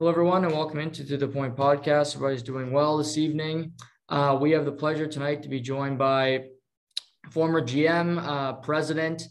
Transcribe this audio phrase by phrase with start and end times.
[0.00, 2.16] Hello, everyone, and welcome into To The Point podcast.
[2.16, 3.74] Everybody's doing well this evening.
[4.08, 6.46] Uh, we have the pleasure tonight to be joined by
[7.30, 9.22] former GM, uh, president,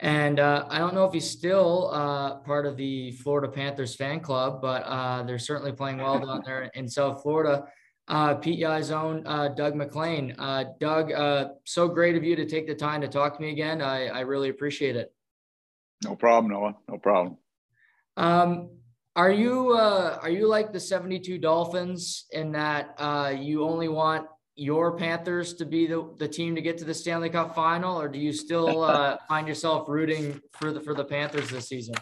[0.00, 4.20] and uh, I don't know if he's still uh, part of the Florida Panthers fan
[4.20, 7.66] club, but uh, they're certainly playing well down there in South Florida.
[8.08, 9.24] Uh, PEI's own
[9.56, 10.34] Doug MacLean.
[10.80, 13.82] Doug, so great of you to take the time to talk to me again.
[13.82, 15.12] I, I really appreciate it.
[16.02, 16.76] No problem, Noah.
[16.88, 17.36] No problem.
[18.16, 18.70] Um,
[19.18, 24.28] are you uh, are you like the 72 Dolphins in that uh, you only want
[24.54, 28.08] your Panthers to be the, the team to get to the Stanley Cup final, or
[28.08, 31.96] do you still uh, find yourself rooting for the for the Panthers this season?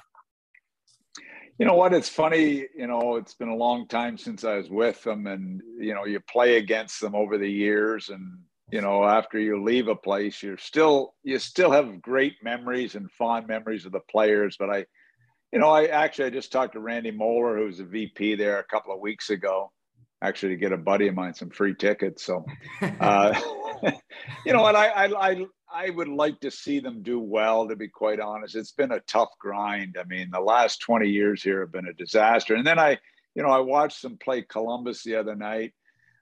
[1.58, 1.94] You know what?
[1.94, 2.66] It's funny.
[2.76, 6.04] You know, it's been a long time since I was with them, and you know,
[6.04, 8.40] you play against them over the years, and
[8.70, 13.10] you know, after you leave a place, you're still you still have great memories and
[13.10, 14.58] fond memories of the players.
[14.58, 14.84] But I,
[15.56, 18.64] you know, I actually I just talked to Randy Moller, who's a VP there a
[18.64, 19.72] couple of weeks ago,
[20.20, 22.24] actually to get a buddy of mine some free tickets.
[22.24, 22.44] So,
[23.00, 23.32] uh,
[24.44, 27.66] you know, and I, I, I, I would like to see them do well.
[27.66, 29.96] To be quite honest, it's been a tough grind.
[29.98, 32.54] I mean, the last twenty years here have been a disaster.
[32.54, 32.98] And then I,
[33.34, 35.72] you know, I watched them play Columbus the other night.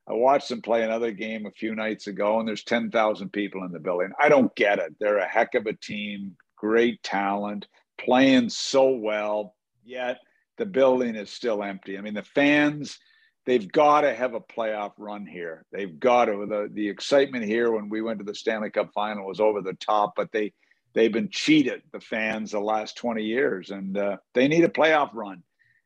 [0.09, 3.73] I watched them play another game a few nights ago, and there's 10,000 people in
[3.73, 4.13] the building.
[4.17, 4.95] I don't get it.
[5.01, 7.67] They're a heck of a team, great talent
[7.99, 10.19] playing so well, yet
[10.57, 11.99] the building is still empty.
[11.99, 12.99] I mean, the fans,
[13.47, 15.65] they've got to have a playoff run here.
[15.73, 16.47] They've got to.
[16.47, 19.75] The, the excitement here when we went to the Stanley Cup final was over the
[19.75, 20.53] top, but they,
[20.95, 25.11] they've been cheated, the fans, the last 20 years, and uh, they need a playoff
[25.15, 25.43] run.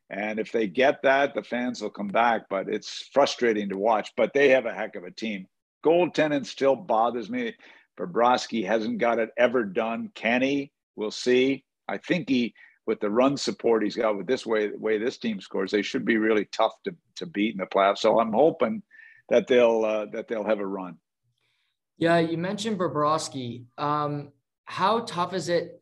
[0.09, 4.11] And if they get that, the fans will come back, but it's frustrating to watch.
[4.17, 5.45] But they have a heck of a team.
[5.85, 7.53] Goaltending still bothers me.
[7.97, 10.09] Bobrovsky hasn't got it ever done.
[10.15, 10.71] Can he?
[10.95, 11.63] We'll see.
[11.89, 12.53] I think he,
[12.85, 16.05] with the run support he's got with this way way this team scores, they should
[16.05, 17.99] be really tough to to beat in the playoffs.
[17.99, 18.83] So I'm hoping
[19.29, 20.97] that they'll uh, that they'll have a run.
[21.97, 23.65] Yeah, you mentioned Bobrovsky.
[23.77, 24.29] Um,
[24.65, 25.81] how tough is it?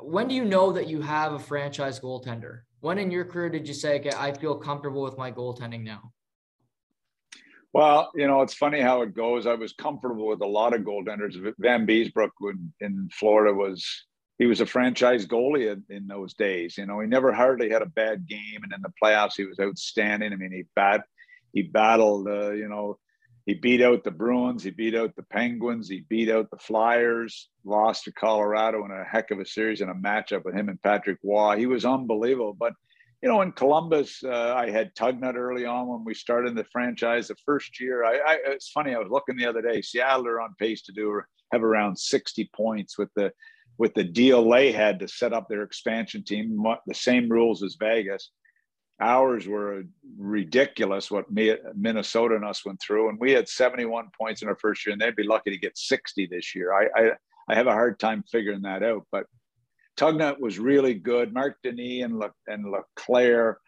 [0.00, 2.60] When do you know that you have a franchise goaltender?
[2.80, 6.12] When in your career did you say, "Okay, I feel comfortable with my goaltending now"?
[7.72, 9.46] Well, you know, it's funny how it goes.
[9.46, 11.36] I was comfortable with a lot of goaltenders.
[11.60, 12.30] Vanbiesbrouck
[12.80, 14.06] in Florida was
[14.38, 16.76] he was a franchise goalie in, in, those days.
[16.76, 19.58] You know, he never hardly had a bad game, and in the playoffs, he was
[19.60, 20.32] outstanding.
[20.32, 21.02] I mean, he bat
[21.52, 22.28] he battled.
[22.28, 22.98] Uh, you know,
[23.46, 27.48] he beat out the Bruins, he beat out the Penguins, he beat out the Flyers,
[27.64, 30.82] lost to Colorado in a heck of a series in a matchup with him and
[30.82, 31.56] Patrick Roy.
[31.56, 32.56] He was unbelievable.
[32.58, 32.74] But
[33.22, 37.28] you know, in Columbus, uh, I had Tugnutt early on when we started the franchise.
[37.28, 38.94] The first year, I, I it's funny.
[38.94, 39.80] I was looking the other day.
[39.80, 43.32] Seattle are on pace to do have around 60 points with the
[43.78, 47.76] with the deal they had to set up their expansion team, the same rules as
[47.78, 48.30] Vegas.
[49.00, 49.82] Ours were
[50.18, 54.86] ridiculous what Minnesota and us went through, and we had 71 points in our first
[54.86, 56.72] year, and they'd be lucky to get 60 this year.
[56.72, 57.10] I I,
[57.48, 59.26] I have a hard time figuring that out, but
[59.96, 61.32] Tugnutt was really good.
[61.32, 63.58] Marc Denis and Le, and Leclaire,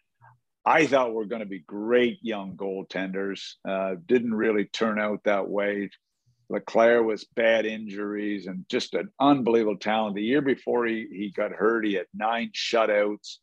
[0.65, 3.55] I thought were going to be great young goaltenders.
[3.67, 5.91] Uh, didn't really turn out that way.
[6.51, 10.15] Leclaire was bad injuries and just an unbelievable talent.
[10.15, 13.37] The year before he, he got hurt, he had nine shutouts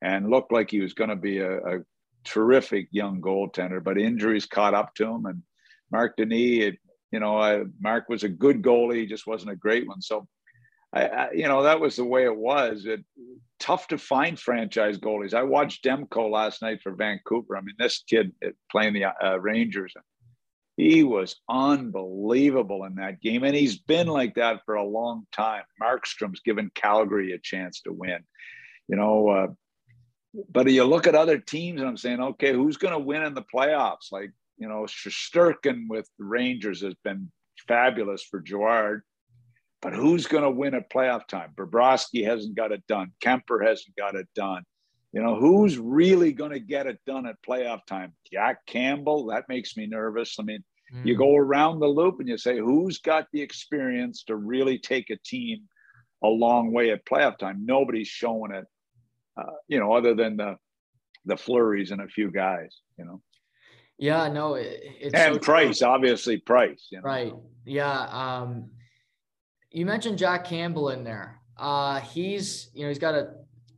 [0.00, 1.78] and looked like he was going to be a, a,
[2.24, 5.26] terrific young goaltender, but injuries caught up to him.
[5.26, 5.42] And
[5.90, 6.78] Marc Denis, it,
[7.10, 10.00] you know, I, Marc was a good goalie, he just wasn't a great one.
[10.00, 10.28] So,
[10.92, 12.86] I, I, you know, that was the way it was.
[12.86, 13.04] It
[13.58, 15.34] tough to find franchise goalies.
[15.34, 17.56] I watched Demko last night for Vancouver.
[17.56, 18.32] I mean, this kid
[18.70, 19.94] playing the uh, Rangers
[20.76, 23.44] he was unbelievable in that game.
[23.44, 25.64] And he's been like that for a long time.
[25.80, 28.20] Markstrom's given Calgary a chance to win,
[28.88, 29.28] you know.
[29.28, 29.46] Uh,
[30.50, 33.34] but you look at other teams and I'm saying, okay, who's going to win in
[33.34, 34.10] the playoffs?
[34.10, 37.30] Like, you know, Shesterkin with the Rangers has been
[37.68, 39.02] fabulous for Gerard.
[39.82, 41.50] But who's going to win at playoff time?
[41.56, 43.10] Bobrovsky hasn't got it done.
[43.22, 44.62] Kuemper hasn't got it done.
[45.12, 48.14] You know, who's really going to get it done at playoff time?
[48.32, 50.36] Jack Campbell, that makes me nervous.
[50.40, 50.64] I mean,
[50.94, 51.04] mm.
[51.04, 55.10] you go around the loop and you say, who's got the experience to really take
[55.10, 55.68] a team
[56.24, 57.66] a long way at playoff time?
[57.66, 58.64] Nobody's showing it,
[59.36, 60.56] uh, you know, other than the
[61.24, 63.20] the Fleurys and a few guys, you know.
[63.98, 65.88] Yeah, no, it, it's and so price, true.
[65.88, 66.88] obviously, price.
[66.90, 67.04] You know?
[67.04, 67.32] Right.
[67.64, 68.06] Yeah.
[68.10, 68.70] Um,
[69.70, 71.40] you mentioned Jack Campbell in there.
[71.56, 73.34] Uh, he's, you know, he's got a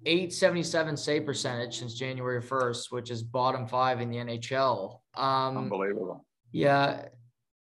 [0.07, 5.01] 877 save percentage since January 1st, which is bottom five in the NHL.
[5.15, 6.25] Um, Unbelievable.
[6.53, 7.07] Yeah.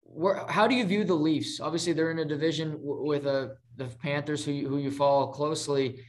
[0.03, 1.61] Where, how do you view the Leafs?
[1.61, 4.91] Obviously, they're in a division w- with a, uh, the Panthers, who you, who you
[4.91, 6.01] follow closely.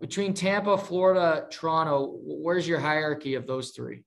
[0.00, 4.04] between Tampa, Florida, Toronto, where's your hierarchy of those three?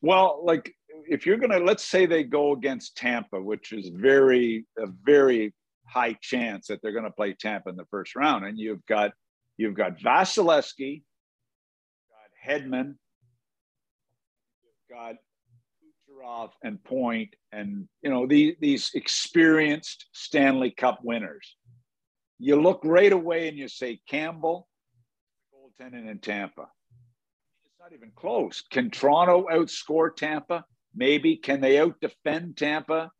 [0.00, 0.74] Well, like
[1.06, 5.52] if you're going to, let's say they go against Tampa, which is very, a very
[5.86, 8.46] high chance that they're going to play Tampa in the first round.
[8.46, 9.12] And you've got,
[9.60, 11.02] you've got Vasilevskiy,
[12.10, 12.94] got Hedman,
[14.62, 15.16] you've got
[15.78, 21.56] Kucherov and Point, and, you know, these, these experienced Stanley Cup winners.
[22.38, 24.66] You look right away and you say Campbell,
[25.54, 26.68] goaltending in Tampa.
[27.64, 28.62] It's not even close.
[28.70, 30.64] Can Toronto outscore Tampa?
[30.94, 31.36] Maybe.
[31.36, 33.10] Can they out defend Tampa?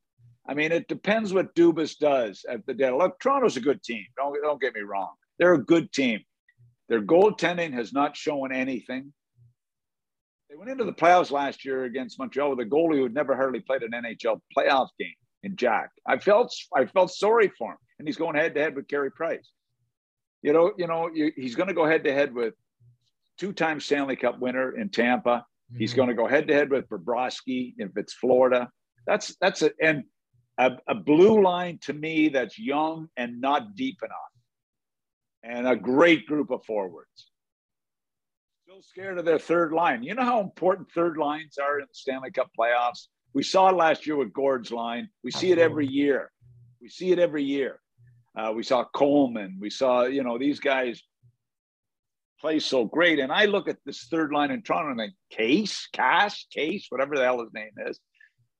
[0.48, 2.94] I mean, it depends what Dubas does at the dead.
[2.94, 4.06] Look, Toronto's a good team.
[4.16, 5.10] Don't, don't get me wrong.
[5.38, 6.20] They're a good team.
[6.90, 9.12] Their goaltending has not shown anything.
[10.50, 13.36] They went into the playoffs last year against Montreal with a goalie who had never
[13.36, 15.14] hardly played an NHL playoff game
[15.44, 15.90] in Jack.
[16.04, 19.12] I felt I felt sorry for him, and he's going head to head with Carey
[19.12, 19.48] Price.
[20.42, 22.54] You know, you know, you, he's going to go head to head with
[23.38, 25.30] two-time Stanley Cup winner in Tampa.
[25.70, 25.78] Mm-hmm.
[25.78, 28.68] He's going to go head to head with Bobrovsky if it's Florida.
[29.06, 30.02] That's that's a and
[30.58, 34.18] a, a blue line to me that's young and not deep enough,
[35.42, 37.30] and a great group of forwards.
[38.64, 40.02] Still scared of their third line.
[40.02, 43.06] You know how important third lines are in the Stanley Cup playoffs.
[43.32, 45.08] We saw it last year with Gourde's line.
[45.22, 46.30] We see it every year.
[46.80, 47.80] We see it every year.
[48.36, 49.56] Uh, we saw Coleman.
[49.60, 51.02] We saw, you know, these guys
[52.40, 53.18] play so great.
[53.18, 57.16] And I look at this third line in Toronto and think, Case, Cash, Case, whatever
[57.16, 58.00] the hell his name is,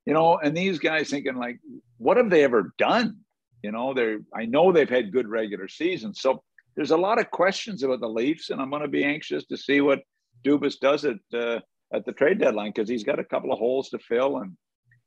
[0.06, 1.59] you know, and these guys thinking like,
[1.99, 3.19] what have they ever done?
[3.62, 6.21] You know, they're I know they've had good regular seasons.
[6.21, 6.43] So
[6.81, 9.56] there's a lot of questions about the Leafs, and I'm going to be anxious to
[9.59, 10.00] see what
[10.47, 11.61] Dubas does at uh,
[11.93, 14.56] at the trade deadline because he's got a couple of holes to fill, and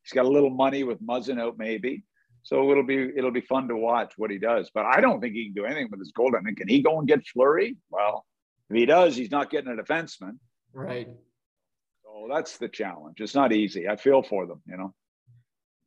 [0.04, 2.04] he's got a little money with Muzzin out maybe.
[2.44, 4.70] So it'll be it'll be fun to watch what he does.
[4.72, 6.36] But I don't think he can do anything with his goal.
[6.38, 7.76] I mean, can he go and get Fleury?
[7.90, 8.24] Well,
[8.70, 10.38] if he does, he's not getting a defenseman.
[10.74, 11.10] Right.
[12.04, 13.20] So that's the challenge.
[13.20, 13.90] It's not easy.
[13.90, 14.94] I feel for them, you know.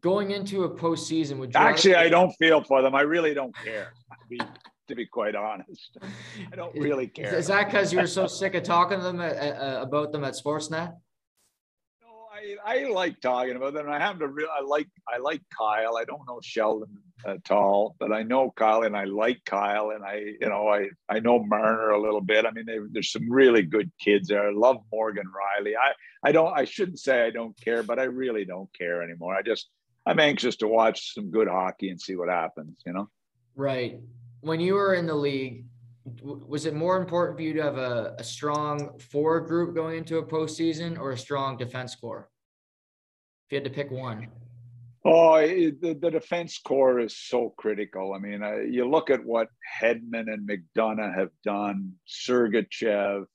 [0.00, 1.94] Going into a postseason, would you actually?
[1.94, 2.96] I don't feel for them.
[2.96, 3.92] I really don't care.
[4.88, 5.98] To be, quite honest,
[6.52, 7.34] I don't really care.
[7.34, 10.22] Is that because you were so sick of talking to them at, uh, about them
[10.24, 10.94] at Sportsnet?
[12.02, 13.88] No, I, I like talking about them.
[13.88, 15.96] I happen to real I like I like Kyle.
[15.96, 16.96] I don't know Sheldon
[17.26, 20.88] at all, but I know Kyle and I like Kyle and I you know I
[21.08, 22.46] I know Marner a little bit.
[22.46, 24.48] I mean there's some really good kids there.
[24.48, 25.72] I love Morgan Rielly.
[25.76, 25.92] I
[26.22, 29.34] I don't I shouldn't say I don't care, but I really don't care anymore.
[29.34, 29.68] I just
[30.06, 32.80] I'm anxious to watch some good hockey and see what happens.
[32.86, 33.08] You know.
[33.56, 33.98] Right.
[34.40, 35.64] When you were in the league,
[36.22, 40.18] was it more important for you to have a, a strong four group going into
[40.18, 42.30] a postseason or a strong defense core?
[43.46, 44.28] If you had to pick one.
[45.04, 48.12] Oh, the, the defense core is so critical.
[48.12, 48.42] I mean,
[48.72, 49.48] you look at what
[49.80, 53.26] Hedman and McDonagh have done, Sergachev,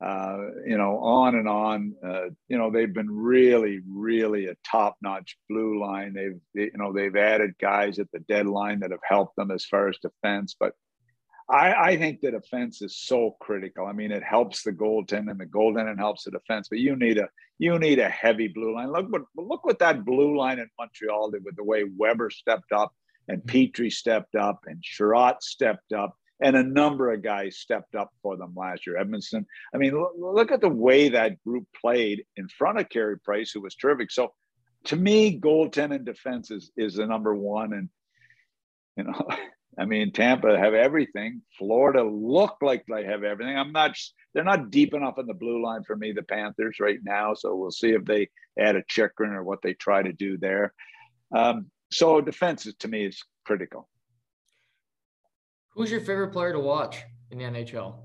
[0.00, 1.94] uh, you know, on and on.
[2.04, 6.14] Uh, you know, they've been really, really a top-notch blue line.
[6.14, 9.64] They've, they, you know, they've added guys at the deadline that have helped them as
[9.64, 10.56] far as defense.
[10.58, 10.72] But
[11.50, 13.86] I, I think the defense is so critical.
[13.86, 17.28] I mean, it helps the goaltending, the goaltending helps the defense, but you need a
[17.58, 18.92] you need a heavy blue line.
[18.92, 22.72] Look what look what that blue line in Montreal did with the way Weber stepped
[22.72, 22.92] up
[23.28, 23.88] and mm-hmm.
[23.88, 28.54] Stepped up and Chiarot stepped up and a number of guys stepped up for them
[28.56, 28.96] last year.
[28.96, 29.44] Edmundson.
[29.74, 33.50] I mean, look, look at the way that group played in front of Carey Price,
[33.50, 34.10] who was terrific.
[34.10, 34.32] So
[34.84, 37.72] to me, goaltending defense is is the number one.
[37.72, 37.88] And
[38.96, 39.28] you know,
[39.78, 41.42] I mean, Tampa have everything.
[41.58, 43.56] Florida look like they have everything.
[43.56, 43.96] I'm not.
[44.32, 46.12] They're not deep enough in the blue line for me.
[46.12, 48.28] The Panthers right now, so we'll see if they
[48.58, 50.72] add a Chychrun or what they try to do there.
[51.34, 53.88] Um, so defense is, to me is critical.
[55.74, 57.96] Who's your favorite player to watch in the NHL?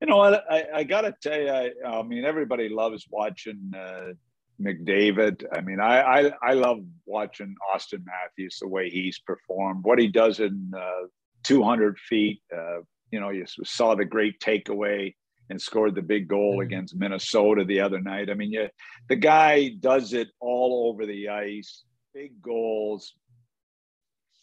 [0.00, 0.44] You know what?
[0.50, 4.12] I, I got to tell you, I, I, mean, everybody loves watching uh,
[4.60, 5.44] McDavid.
[5.52, 9.84] I mean, I, I, I love watching Auston Matthews the way he's performed.
[9.84, 11.06] What he does in uh,
[11.44, 12.42] 200 feet.
[12.54, 12.80] Uh,
[13.10, 15.14] you know, you saw the great takeaway
[15.48, 16.62] and scored the big goal mm-hmm.
[16.62, 18.30] against Minnesota the other night.
[18.30, 18.68] I mean, you,
[19.08, 21.84] the guy does it all over the ice.
[22.12, 23.14] Big goals,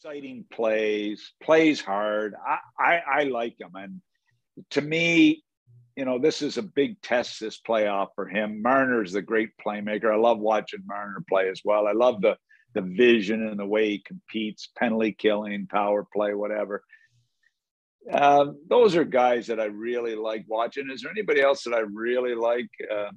[0.04, 2.36] exciting plays, plays hard.
[2.46, 4.02] I, I, I like him, and
[4.72, 5.44] to me,
[5.96, 8.62] you know, this is a big test this playoff for him.
[8.62, 10.12] Marner's the great playmaker.
[10.12, 11.88] I love watching Marner play as well.
[11.88, 12.36] I love the
[12.74, 16.84] the vision and the way he competes, penalty killing, power play, whatever.
[18.12, 20.90] Uh, those are guys that I really like watching.
[20.92, 22.68] Is there anybody else that I really like?
[22.92, 23.12] Uh,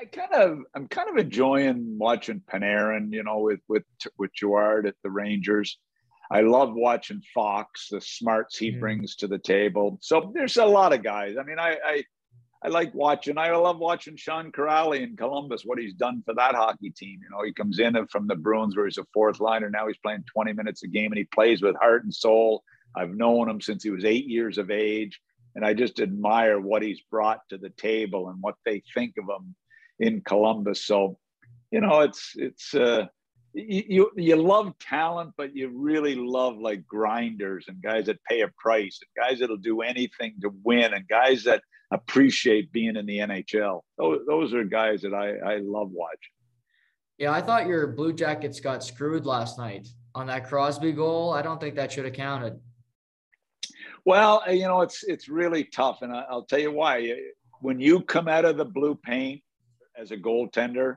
[0.00, 3.12] I kind of, I'm kind of enjoying watching Panarin.
[3.12, 3.84] You know, with with
[4.16, 5.78] with Gerard at the Rangers.
[6.30, 8.80] I love watching Fox, the smarts he mm.
[8.80, 9.98] brings to the table.
[10.02, 11.36] So there's a lot of guys.
[11.40, 12.04] I mean, I, I
[12.62, 13.38] I like watching.
[13.38, 15.62] I love watching Sean Kuraly in Columbus.
[15.64, 17.18] What he's done for that hockey team.
[17.22, 19.70] You know, he comes in from the Bruins where he's a fourth liner.
[19.70, 22.62] Now he's playing 20 minutes a game, and he plays with heart and soul.
[22.96, 25.20] I've known him since he was eight years of age,
[25.54, 29.24] and I just admire what he's brought to the table and what they think of
[29.24, 29.54] him
[30.00, 30.84] in Columbus.
[30.84, 31.18] So,
[31.70, 32.74] you know, it's it's.
[32.74, 33.06] uh
[33.54, 38.48] you you love talent, but you really love like grinders and guys that pay a
[38.58, 43.18] price and guys that'll do anything to win and guys that appreciate being in the
[43.18, 43.80] NHL.
[43.96, 46.18] Those, those are guys that I, I love watching.
[47.16, 51.32] Yeah, I thought your Blue Jackets got screwed last night on that Crosby goal.
[51.32, 52.60] I don't think that should have counted.
[54.04, 57.14] Well, you know, it's it's really tough, and I'll tell you why.
[57.60, 59.42] When you come out of the blue paint
[60.00, 60.96] as a goaltender,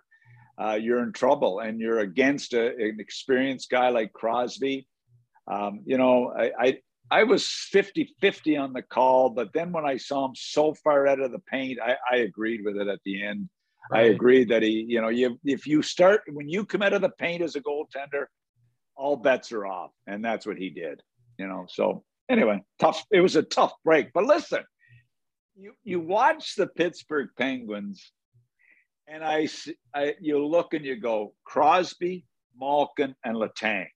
[0.61, 4.87] uh, you're in trouble, and you're against a, an experienced guy like Crosby.
[5.51, 6.77] Um, you know, I, I
[7.11, 11.07] I was 50 50 on the call, but then when I saw him so far
[11.07, 13.49] out of the paint, I, I agreed with it at the end.
[13.91, 13.99] Right.
[13.99, 17.01] I agreed that he, you know, you, if you start, when you come out of
[17.01, 18.27] the paint as a goaltender,
[18.95, 19.91] all bets are off.
[20.07, 21.01] And that's what he did,
[21.37, 21.65] you know.
[21.67, 23.03] So, anyway, tough.
[23.11, 24.13] It was a tough break.
[24.13, 24.63] But listen,
[25.57, 28.13] you, you watch the Pittsburgh Penguins,
[29.11, 29.47] and I,
[29.93, 32.25] I you look and you go Crosby,
[32.57, 33.87] Malkin, and Letang.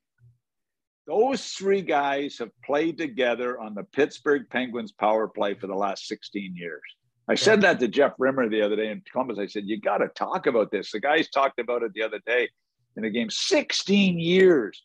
[1.07, 6.07] those three guys have played together on the Pittsburgh Penguins power play for the last
[6.07, 6.81] 16 years.
[7.27, 9.39] I said that to Jeff Rimer the other day in Columbus.
[9.39, 10.91] I said, You got to talk about this.
[10.91, 12.49] The guys talked about it the other day
[12.97, 13.29] in the game.
[13.29, 14.83] 16 years.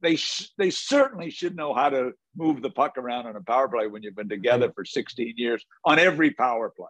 [0.00, 0.18] They,
[0.58, 4.02] they certainly should know how to move the puck around on a power play when
[4.02, 6.88] you've been together for 16 years on every power play.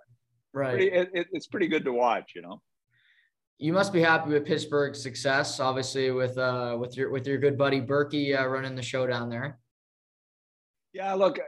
[0.55, 0.75] Right.
[0.75, 2.63] Pretty, it, it's pretty good to watch, you know
[3.59, 7.57] you must be happy with Pittsburgh's success, obviously with uh with your with your good
[7.57, 9.59] buddy Burkie uh, running the show down there.
[10.93, 11.39] Yeah, look,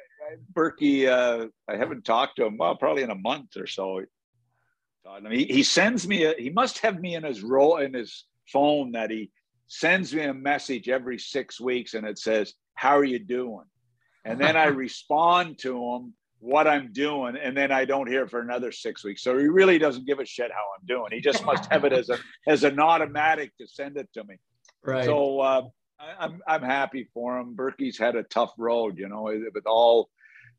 [0.53, 4.03] Burkie, uh, I haven't talked to him well, probably in a month or so.
[5.09, 7.95] I mean, he, he sends me a, he must have me in his role in
[7.95, 9.31] his phone that he
[9.69, 13.65] sends me a message every six weeks and it says, "How are you doing?"
[14.25, 18.41] And then I respond to him what I'm doing, and then I don't hear for
[18.41, 19.23] another six weeks.
[19.23, 21.11] So he really doesn't give a shit how I'm doing.
[21.13, 24.37] He just must have it as a as an automatic to send it to me.
[24.85, 25.05] Right.
[25.05, 25.63] So uh,
[25.99, 27.55] I, I'm I'm happy for him.
[27.55, 29.23] Burkie's had a tough road, you know,
[29.55, 30.11] with all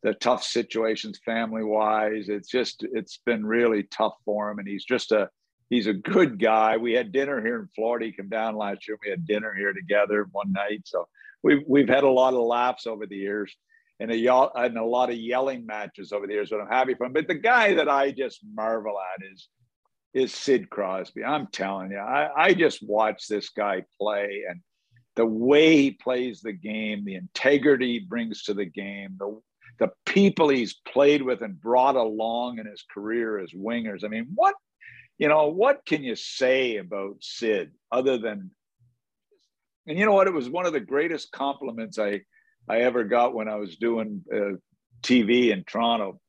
[0.04, 2.30] the tough situations family wise.
[2.30, 5.30] It's just it's been really tough for him, and he's just a
[5.70, 6.78] he's a good guy.
[6.78, 8.08] We had dinner here in Florida.
[8.08, 8.98] He came down last year.
[9.04, 10.82] We had dinner here together one night.
[10.86, 11.08] So
[11.44, 13.56] we've we've had a lot of laughs over the years
[14.00, 17.06] and a, and a lot of yelling matches over the years, but I'm happy for
[17.06, 17.14] him.
[17.14, 19.50] But the guy that I just marvel at is
[20.14, 21.24] is Sid Crosby.
[21.24, 24.62] I'm telling you, I, I just watch this guy play and
[25.16, 29.40] the way he plays the game, the integrity he brings to the game, the
[29.80, 34.04] the people he's played with and brought along in his career as wingers.
[34.04, 34.56] I mean, what
[35.18, 38.52] you know, what can you say about Sid other than
[39.88, 40.28] and you know what?
[40.28, 42.22] It was one of the greatest compliments I
[42.68, 44.58] I ever got when I was doing uh,
[45.02, 46.20] TV in Toronto.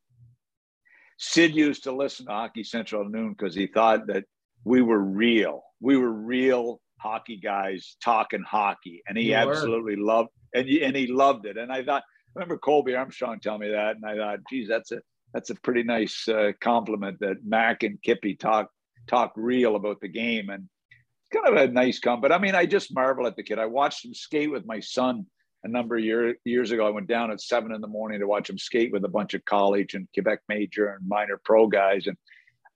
[1.19, 4.25] Sid used to listen to Hockey Central at noon because he thought that
[4.65, 5.63] we were real.
[5.81, 10.05] We were real hockey guys talking hockey, and he you absolutely were.
[10.05, 11.57] loved and and he loved it.
[11.57, 14.93] And I thought, I remember Colby Armstrong telling me that, and I thought, geez, that's
[14.93, 15.01] a
[15.35, 18.71] that's a pretty nice uh, compliment that Mac and Kippy talk
[19.09, 22.39] talk real about the game, and it's kind of a nice compliment.
[22.39, 23.59] I mean, I just marvel at the kid.
[23.59, 25.27] I watched him skate with my son
[25.65, 26.87] a number of year, years ago.
[26.87, 29.35] I went down at seven in the morning to watch him skate with a bunch
[29.35, 32.07] of college and Quebec major and minor pro guys.
[32.07, 32.17] And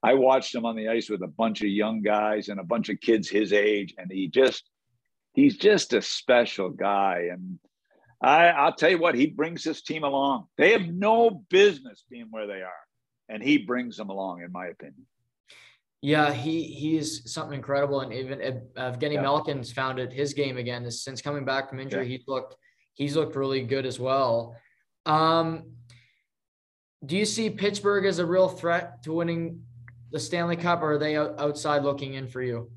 [0.01, 2.89] I watched him on the ice with a bunch of young guys and a bunch
[2.89, 3.93] of kids his age.
[3.97, 4.69] And he just,
[5.33, 7.29] he's just a special guy.
[7.31, 7.59] And
[8.21, 10.47] I, I'll tell you what, he brings this team along.
[10.57, 12.71] They have no business being where they are.
[13.29, 15.05] And he brings them along, in my opinion.
[16.01, 18.39] Yeah, he he's something incredible, and even
[18.75, 19.21] Evgeny yeah.
[19.21, 20.91] Malkin's found it his game again.
[20.91, 22.17] Since coming back from injury, yeah.
[22.17, 22.57] he's looked
[22.93, 24.55] he's looked really good as well.
[25.05, 25.63] Um,
[27.05, 29.61] do you see Pittsburgh as a real threat to winning
[30.11, 32.71] the Stanley Cup, or are they outside looking in for you?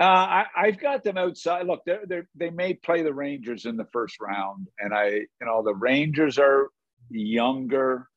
[0.00, 1.66] Uh, I, have got them outside.
[1.66, 5.28] Look, they're, they're, they may play the Rangers in the first round, and I, you
[5.42, 6.70] know, the Rangers are
[7.10, 8.08] younger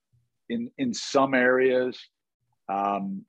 [0.49, 1.99] in in some areas.
[2.69, 3.25] Um,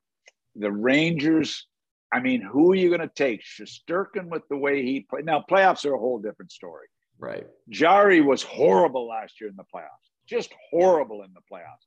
[0.56, 1.66] the Rangers,
[2.12, 3.42] I mean, who are you going to take?
[3.42, 5.24] Shesterkin with the way he played.
[5.24, 6.86] Now, playoffs are a whole different story.
[7.18, 7.46] Right.
[7.68, 11.86] Jarry was horrible last year in the playoffs, just horrible in the playoffs.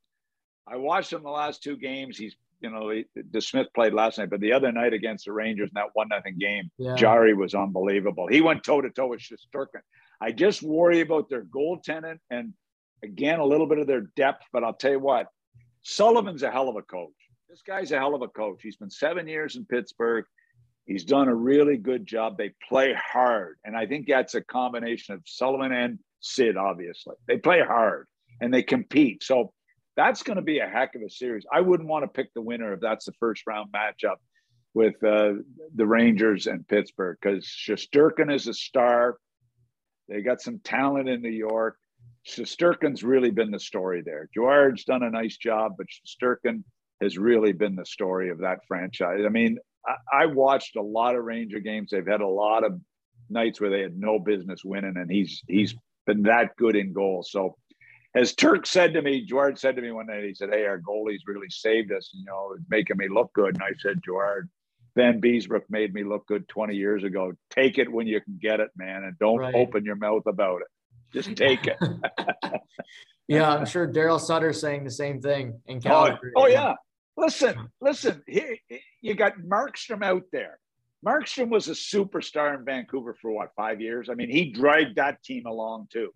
[0.68, 2.18] I watched him the last two games.
[2.18, 2.92] He's, you know,
[3.32, 6.10] the Smith played last night, but the other night against the Rangers in that one
[6.10, 6.96] nothing game, yeah.
[6.96, 8.28] Jarry was unbelievable.
[8.28, 9.82] He went toe to toe with Shesterkin.
[10.20, 12.54] I just worry about their goaltending and
[13.04, 14.44] again a little bit of their depth.
[14.54, 15.28] But I'll tell you what,
[15.82, 17.10] Sullivan's a hell of a coach.
[17.50, 18.60] This guy's a hell of a coach.
[18.62, 20.26] He's been seven years in Pittsburgh.
[20.92, 22.38] He's done a really good job.
[22.38, 26.58] They play hard, and I think that's a combination of Sullivan and Sid.
[26.58, 28.08] Obviously, they play hard
[28.42, 29.24] and they compete.
[29.24, 29.54] So
[29.96, 31.46] that's going to be a heck of a series.
[31.52, 34.18] I wouldn't want to pick the winner if that's the first round matchup
[34.74, 35.34] with uh,
[35.76, 39.18] the Rangers and Pittsburgh because Shesterkin is a star.
[40.10, 41.78] They got some talent in New York.
[42.28, 44.30] Shesterkin's really been the story there.
[44.34, 46.64] Gerard's done a nice job, but Shesterkin
[47.02, 49.22] has really been the story of that franchise.
[49.26, 51.90] I mean, I, I watched a lot of Ranger games.
[51.92, 52.80] They've had a lot of
[53.30, 57.24] nights where they had no business winning, and he's he's been that good in goal.
[57.24, 57.56] So
[58.14, 60.80] as Turk said to me, Gerard said to me one night, he said, Hey, our
[60.80, 63.56] goalies really saved us, you know, making me look good.
[63.56, 64.50] And I said, Gerard,
[64.98, 67.32] Vanbiesbrouck made me look good 20 years ago.
[67.50, 69.56] Take it when you can get it, man, and don't right.
[69.56, 70.68] open your mouth about it.
[71.14, 71.78] Just take it.
[73.28, 76.32] yeah, I'm sure Daryl Sutter saying the same thing in oh, Calgary.
[76.36, 76.74] Oh, oh yeah.
[77.18, 78.60] Listen, listen, he,
[79.01, 80.60] you got Markstrom out there.
[81.06, 84.10] Markstrom was a superstar in Vancouver for what, five years?
[84.10, 86.12] I mean, he dragged that team along too.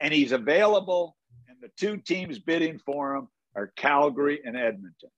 [0.00, 1.16] And he's available,
[1.48, 5.10] and the two teams bidding for him are Calgary and Edmonton.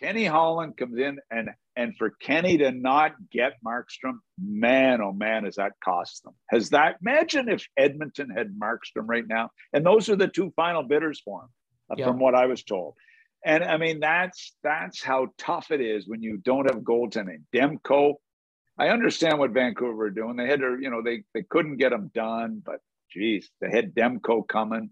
[0.00, 5.44] Kenny Holland comes in and and for Kenny to not get Markstrom, man, oh man,
[5.44, 6.34] has that cost them?
[6.50, 9.50] Has that imagine if Edmonton had Markstrom right now?
[9.72, 11.48] And those are the two final bidders for him,
[11.90, 12.94] uh, from what I was told.
[13.44, 17.42] And I mean, that's that's how tough it is when you don't have goaltending.
[17.54, 18.14] Demko,
[18.78, 20.36] I understand what Vancouver are doing.
[20.36, 22.80] They had to, you know, they they couldn't get them done, but
[23.10, 24.90] geez, they had Demko coming.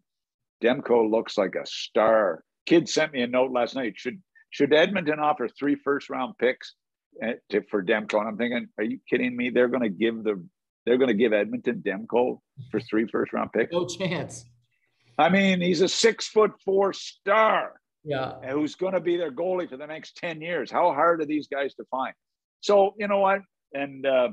[0.63, 2.43] Demko looks like a star.
[2.67, 3.95] Kid sent me a note last night.
[3.97, 6.75] Should should Edmonton offer three first round picks
[7.23, 8.19] eh, to, for Demko?
[8.21, 9.51] And I'm thinking, are you kidding me?
[9.51, 10.43] They're going to give the
[10.87, 12.41] they're going to give Edmonton Demko
[12.71, 13.73] for three first round picks.
[13.73, 14.47] No chance.
[15.19, 17.81] I mean, he's a six foot four star.
[18.05, 18.35] Yeah.
[18.51, 20.71] Who's going to be their goalie for the next 10 years?
[20.71, 22.15] How hard are these guys to find?
[22.61, 23.41] So, you know what?
[23.75, 24.31] And uh,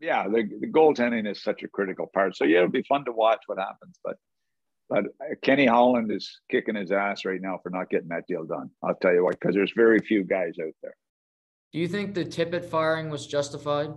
[0.00, 2.36] yeah, the, the goaltending is such a critical part.
[2.36, 3.98] So, yeah, it'll be fun to watch what happens.
[4.04, 4.16] But
[4.88, 5.06] but
[5.42, 8.70] Kenny Holland is kicking his ass right now for not getting that deal done.
[8.84, 10.94] I'll tell you what, because there's very few guys out there.
[11.72, 13.90] Do you think the Tippett firing was justified?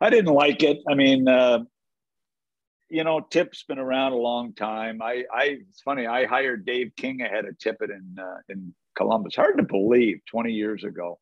[0.00, 0.78] I didn't like it.
[0.88, 1.60] I mean, uh,
[2.90, 5.02] you know, Tip's been around a long time.
[5.02, 6.06] I, I, it's funny.
[6.06, 9.36] I hired Dave King ahead of Tippett in uh, in Columbus.
[9.36, 11.18] Hard to believe, 20 years ago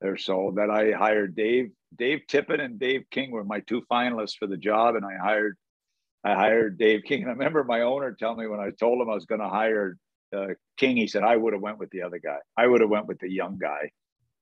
[0.00, 1.70] or so, that I hired Dave.
[1.96, 5.56] Dave Tippett and Dave King were my two finalists for the job, and I hired
[6.24, 7.22] I hired Dave King.
[7.22, 9.48] And I remember my owner telling me when I told him I was going to
[9.48, 9.96] hire
[10.34, 12.38] uh, King, he said, I would have went with the other guy.
[12.56, 13.90] I would have went with the young guy.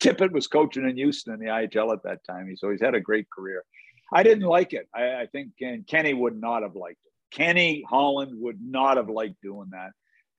[0.00, 2.54] Tippett was coaching in Houston in the IHL at that time.
[2.56, 3.64] So he's had a great career.
[4.12, 4.88] I didn't like it.
[4.94, 7.36] I, I think and Kenny would not have liked it.
[7.36, 9.90] Kenny Holland would not have liked doing that.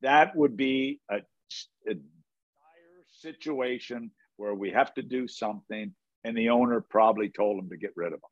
[0.01, 1.17] That would be a,
[1.87, 7.69] a dire situation where we have to do something, and the owner probably told him
[7.69, 8.29] to get rid of him.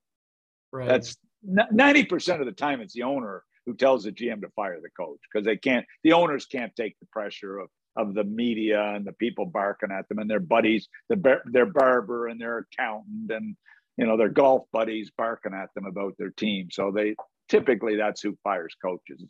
[0.72, 0.88] Right.
[0.88, 4.90] That's 90% of the time it's the owner who tells the GM to fire the
[4.90, 9.06] coach because they can't, the owners can't take the pressure of, of the media and
[9.06, 13.56] the people barking at them and their buddies, the, their barber and their accountant and,
[14.00, 16.70] you know, their golf buddies barking at them about their team.
[16.72, 17.16] So they
[17.50, 19.22] typically that's who fires coaches.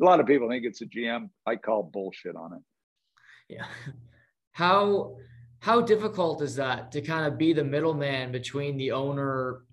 [0.00, 1.28] A lot of people think it's a GM.
[1.46, 2.62] I call bullshit on it.
[3.50, 3.66] Yeah.
[4.52, 5.16] How,
[5.60, 9.64] how difficult is that to kind of be the middleman between the owner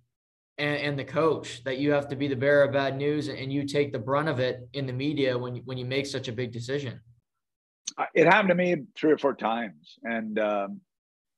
[0.57, 3.51] and, and, the coach that you have to be the bearer of bad news and
[3.51, 6.31] you take the brunt of it in the media when, when you make such a
[6.31, 6.99] big decision
[8.13, 10.79] it happened to me three or four times and um,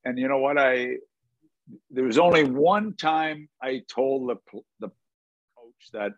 [0.06, 0.96] and you know what i
[1.90, 4.90] there was only one time i told the, the
[5.58, 6.12] coach that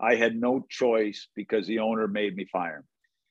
[0.00, 2.84] i had no choice because the owner made me fire him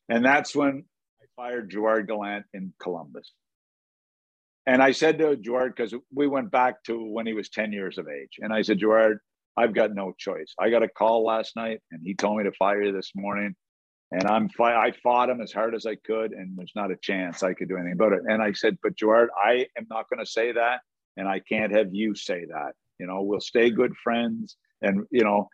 [0.09, 0.83] and that's when
[1.21, 3.31] i fired Gerard gallant in columbus
[4.67, 7.97] and I said to Gerard, because we went back to when he was 10 years
[7.97, 8.31] of age.
[8.39, 9.19] And I said, Gerard,
[9.55, 10.53] I've got no choice.
[10.59, 13.55] I got a call last night and he told me to fire you this morning.
[14.11, 17.43] And I'm I fought him as hard as I could, and there's not a chance
[17.43, 18.21] I could do anything about it.
[18.25, 20.79] And I said, But Gerard, I am not going to say that,
[21.17, 22.73] and I can't have you say that.
[22.99, 24.55] You know, we'll stay good friends.
[24.81, 25.49] And you know,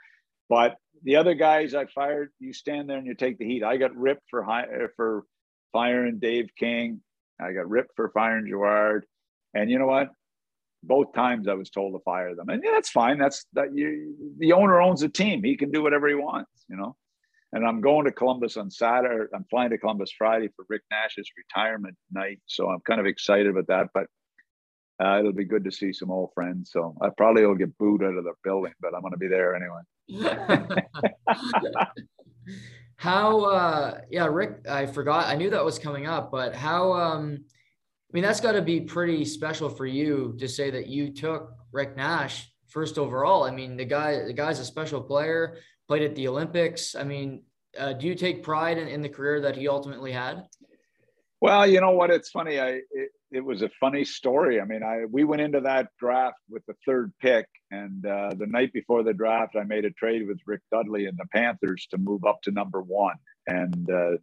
[0.49, 3.63] but the other guys I fired, you stand there and you take the heat.
[3.63, 5.23] I got ripped for high, uh, for
[5.71, 7.02] firing Dave King.
[7.39, 9.06] I got ripped for firing Gerard.
[9.54, 10.10] And you know what?
[10.84, 12.49] Both times I was told to fire them.
[12.49, 13.17] And yeah, that's fine.
[13.17, 15.43] That's that you the owner owns the team.
[15.43, 16.95] He can do whatever he wants, you know.
[17.54, 19.30] And I'm going to Columbus on Saturday.
[19.34, 22.39] I'm flying to Columbus Friday for Rick Nash's retirement night.
[22.47, 23.89] So I'm kind of excited about that.
[23.93, 24.08] But
[25.03, 26.71] uh, it'll be good to see some old friends.
[26.71, 29.27] So I probably will get booed out of the building, but I'm going to be
[29.27, 29.81] there anyway.
[32.95, 37.39] how, uh, yeah, Rick, I forgot, I knew that was coming up, but how, um,
[37.43, 41.53] I mean, that's got to be pretty special for you to say that you took
[41.71, 43.43] Rick Nash first overall.
[43.43, 46.95] I mean, the guy, the guy's a special player, played at the Olympics.
[46.95, 47.43] I mean,
[47.77, 50.45] uh, do you take pride in, in the career that he ultimately had?
[51.41, 52.09] Well, you know what?
[52.09, 52.59] It's funny.
[52.59, 54.62] I it, it, was a funny story.
[54.62, 58.48] I mean, I we went into that draft with the third pick, and uh, the
[58.48, 61.98] night before the draft, I made a trade with Rick Dudley and the Panthers to
[61.98, 63.15] move up to number one.
[63.48, 64.17] And uh,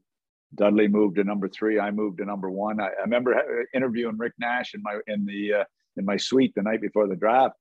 [0.54, 1.78] Dudley moved to number three.
[1.78, 2.80] I moved to number one.
[2.80, 5.64] I, I remember interviewing Rick Nash in my in the uh,
[5.96, 7.56] in my suite the night before the draft.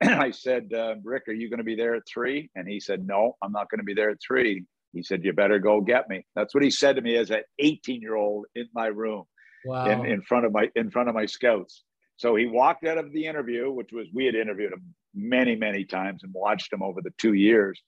[0.00, 2.50] And I said, uh, Rick, are you going to be there at three?
[2.54, 4.64] And he said, No, I'm not going to be there at three.
[4.92, 7.42] He said, "You better go get me." That's what he said to me as an
[7.58, 9.24] 18 year old in my room,
[9.64, 9.86] wow.
[9.86, 11.84] in, in front of my in front of my scouts.
[12.16, 15.84] So he walked out of the interview, which was we had interviewed him many many
[15.84, 17.80] times and watched him over the two years.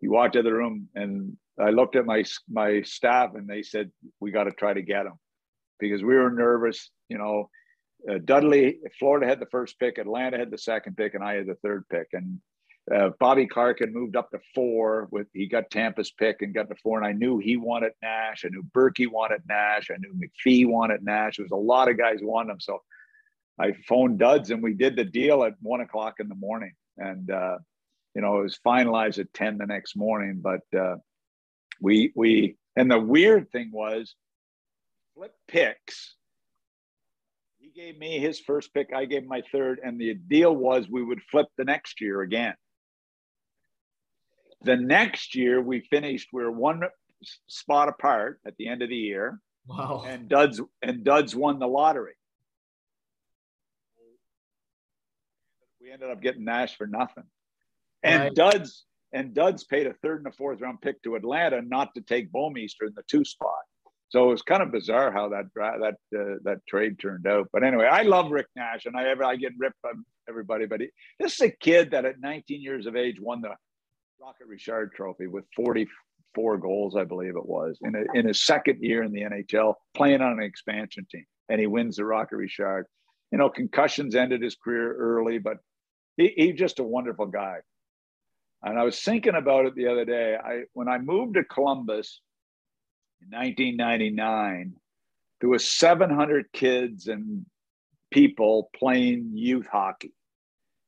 [0.00, 3.62] He walked out of the room, and I looked at my my staff, and they
[3.62, 5.14] said, "We got to try to get him,"
[5.78, 6.90] because we were nervous.
[7.08, 7.50] You know,
[8.08, 11.46] uh, Dudley, Florida had the first pick, Atlanta had the second pick, and I had
[11.46, 12.40] the third pick, and
[12.92, 16.74] uh, Bobby had moved up to four with he got Tampa's pick and got to
[16.82, 18.44] four, and I knew he wanted Nash.
[18.44, 19.90] I knew Burkie wanted Nash.
[19.90, 21.36] I knew McPhee wanted Nash.
[21.36, 22.60] There was a lot of guys wanted him.
[22.60, 22.82] So
[23.58, 26.72] I phoned Duds and we did the deal at one o'clock in the morning.
[26.96, 27.58] And uh,
[28.14, 30.40] you know, it was finalized at 10 the next morning.
[30.42, 30.96] But uh,
[31.80, 34.14] we we and the weird thing was
[35.14, 36.16] flip picks.
[37.58, 41.04] He gave me his first pick, I gave my third, and the deal was we
[41.04, 42.54] would flip the next year again.
[44.62, 46.82] The next year, we finished, we were one
[47.46, 49.40] spot apart at the end of the year.
[49.66, 50.04] Wow.
[50.06, 52.14] And Duds and Duds won the lottery.
[55.80, 57.24] We ended up getting Nash for nothing.
[58.02, 58.34] And right.
[58.34, 62.00] Duds and Duds paid a third and a fourth round pick to Atlanta not to
[62.00, 63.62] take Bouwmeester in the two spot.
[64.08, 67.48] So it was kind of bizarre how that that uh, that trade turned out.
[67.52, 69.92] But anyway, I love Rick Nash, and I ever I get ripped by
[70.28, 70.66] everybody.
[70.66, 70.88] But he,
[71.20, 73.54] this is a kid that at 19 years of age won the
[74.20, 78.82] Rocket Richard Trophy with 44 goals, I believe it was, in, a, in his second
[78.82, 82.84] year in the NHL, playing on an expansion team, and he wins the Rocket Richard.
[83.32, 85.56] You know, concussions ended his career early, but
[86.18, 87.60] he, he's just a wonderful guy.
[88.62, 90.36] And I was thinking about it the other day.
[90.36, 92.20] I when I moved to Columbus
[93.22, 94.74] in 1999,
[95.40, 97.46] there was 700 kids and
[98.10, 100.12] people playing youth hockey.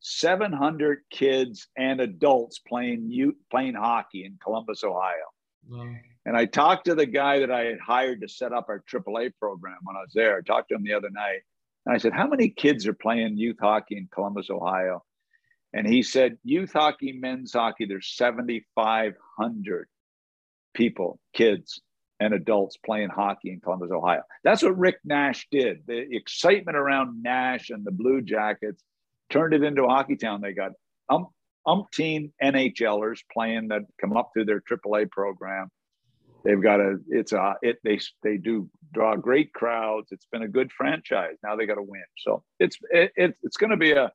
[0.03, 5.13] 700 kids and adults playing youth, playing hockey in Columbus, Ohio.
[5.69, 5.95] Wow.
[6.27, 9.33] And I talked to the guy that I had hired to set up our AAA
[9.39, 10.37] program when I was there.
[10.37, 11.41] I talked to him the other night.
[11.87, 15.05] And I said, How many kids are playing youth hockey in Columbus, Ohio?
[15.73, 19.89] And he said, Youth hockey, men's hockey, there's 7,500
[20.75, 21.81] people, kids
[22.23, 24.23] and adults playing hockey in Columbus, Ohio.
[24.45, 25.83] That's what Rick Nash did.
[25.87, 28.83] The excitement around Nash and the Blue Jackets
[29.33, 30.41] turned it into a hockey town.
[30.41, 30.73] They got
[31.09, 31.29] um,
[31.67, 35.69] umpteen NHLers playing that come up through their AAA program.
[36.45, 40.09] They've got a it's a it they they do draw great crowds.
[40.11, 41.37] It's been a good franchise.
[41.43, 42.03] Now they got to win.
[42.19, 44.13] So it's it, it it's going to be a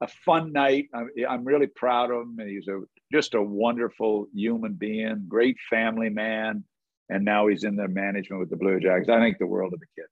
[0.00, 0.88] a fun night.
[0.94, 2.38] I'm, I'm really proud of him.
[2.46, 6.64] He's a just a wonderful human being, great family man,
[7.08, 9.08] and now he's in the management with the Blue Jackets.
[9.08, 10.06] I think the world of the kid.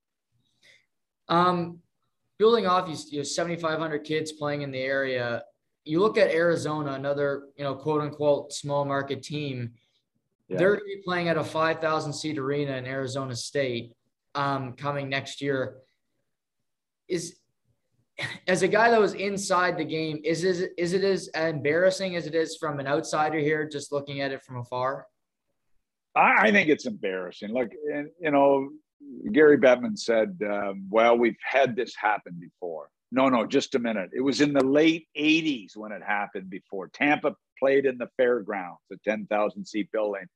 [1.28, 1.81] Um,
[2.42, 5.44] building off you, you 7,500 kids playing in the area.
[5.84, 9.70] You look at Arizona, another you know quote unquote small market team.
[10.48, 10.58] Yeah.
[10.58, 13.92] They're going to be playing at a 5,000 seat arena in Arizona State
[14.34, 15.76] um, coming next year.
[17.06, 17.36] Is
[18.48, 22.26] as a guy that was inside the game, is it, is it as embarrassing as
[22.26, 25.06] it is from an outsider here, just looking at it from afar?
[26.16, 27.52] I, I think it's embarrassing.
[27.52, 27.70] Look,
[28.20, 28.68] you know,
[29.32, 32.88] Gary Bettman said, um, well, we've had this happen before.
[33.10, 34.10] No, no, just a minute.
[34.14, 36.88] It was in the late 80s when it happened before.
[36.88, 40.26] Tampa played in the fairgrounds, a 10,000 seat building,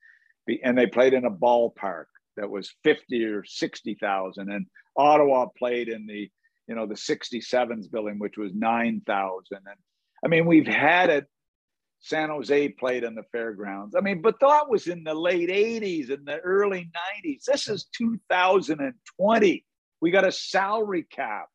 [0.63, 2.05] and they played in a ballpark
[2.37, 4.51] that was 50 or 60,000.
[4.51, 6.31] And Ottawa played in the,
[6.69, 9.45] you know, the 67s building, which was 9,000.
[9.51, 9.67] And
[10.25, 11.27] I mean, we've had it
[12.01, 13.95] San Jose played in the fairgrounds.
[13.97, 16.91] I mean, but that was in the late 80s and the early
[17.25, 17.45] 90s.
[17.45, 19.65] This is 2020.
[20.01, 21.49] We got a salary cap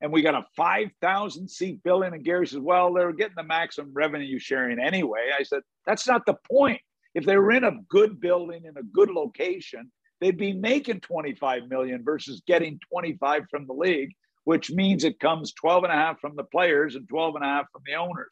[0.00, 2.12] and we got a 5,000 seat building.
[2.12, 5.30] And Gary says, well, they're getting the maximum revenue sharing anyway.
[5.38, 6.80] I said, that's not the point.
[7.14, 11.68] If they were in a good building in a good location, they'd be making 25
[11.68, 14.10] million versus getting 25 from the league,
[14.44, 17.48] which means it comes 12 and a half from the players and 12 and a
[17.48, 18.30] half from the owners.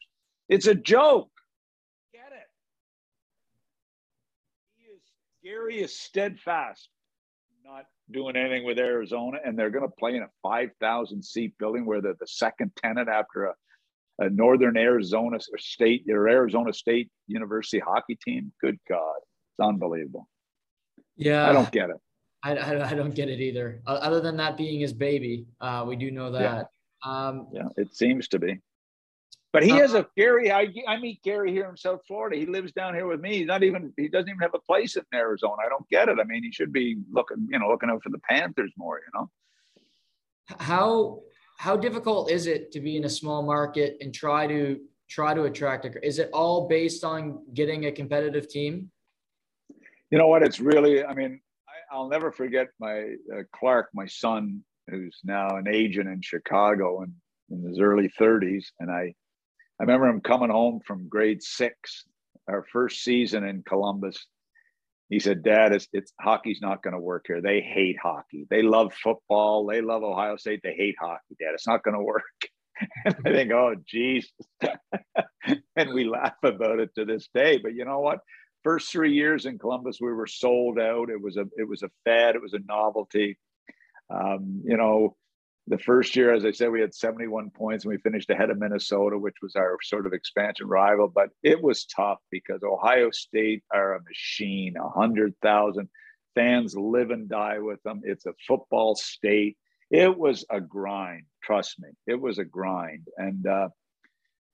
[0.49, 1.31] It's a joke.
[2.11, 2.49] Get it.
[4.75, 5.01] He is,
[5.43, 6.89] Gary is steadfast,
[7.65, 11.85] not doing anything with Arizona, and they're going to play in a 5,000 seat building
[11.85, 13.53] where they're the second tenant after a,
[14.19, 18.53] a Northern Arizona State or Arizona State University hockey team.
[18.61, 20.29] Good God, it's unbelievable.
[21.17, 21.97] Yeah, I don't get it.
[22.43, 23.81] I, I, I don't get it either.
[23.85, 26.67] Other than that being his baby, uh, we do know that.
[27.05, 27.27] Yeah.
[27.27, 28.59] Um, yeah, it seems to be.
[29.53, 30.51] But he uh, has a Gary.
[30.51, 32.35] I, I meet Gary here in South Florida.
[32.35, 33.37] He lives down here with me.
[33.37, 33.93] He's not even.
[33.95, 35.57] He doesn't even have a place in Arizona.
[35.63, 36.17] I don't get it.
[36.19, 37.47] I mean, he should be looking.
[37.51, 38.99] You know, looking out for the Panthers more.
[38.99, 39.29] You know.
[40.59, 41.19] How
[41.59, 45.43] how difficult is it to be in a small market and try to try to
[45.43, 46.05] attract a?
[46.05, 48.89] Is it all based on getting a competitive team?
[50.09, 50.41] You know what?
[50.41, 51.05] It's really.
[51.05, 51.39] I mean,
[51.91, 57.03] I, will never forget my uh, Clark, my son, who's now an agent in Chicago
[57.03, 57.13] and
[57.51, 59.13] in his early 30s, and I
[59.79, 62.05] I remember him coming home from grade six,
[62.47, 64.25] our first season in Columbus.
[65.09, 67.41] He said, Dad, it's, it's hockey's not going to work here.
[67.41, 68.47] They hate hockey.
[68.49, 69.65] They love football.
[69.65, 70.61] They love Ohio State.
[70.63, 71.51] They hate hockey, Dad.
[71.53, 72.23] It's not going to work.
[73.05, 74.31] and I think, oh, geez.
[75.75, 77.57] and we laugh about it to this day.
[77.57, 78.19] But you know what?
[78.63, 81.09] First three years in Columbus, we were sold out.
[81.09, 82.35] It was a it was a fad.
[82.35, 83.37] It was a novelty.
[84.09, 85.17] Um, you know,
[85.67, 88.59] the first year, as I said, we had 71 points and we finished ahead of
[88.59, 91.07] Minnesota, which was our sort of expansion rival.
[91.07, 95.89] But it was tough because Ohio State are a machine, 100,000
[96.35, 98.01] fans live and die with them.
[98.03, 99.57] It's a football state.
[99.89, 101.89] It was a grind, trust me.
[102.07, 103.07] It was a grind.
[103.17, 103.69] And, uh,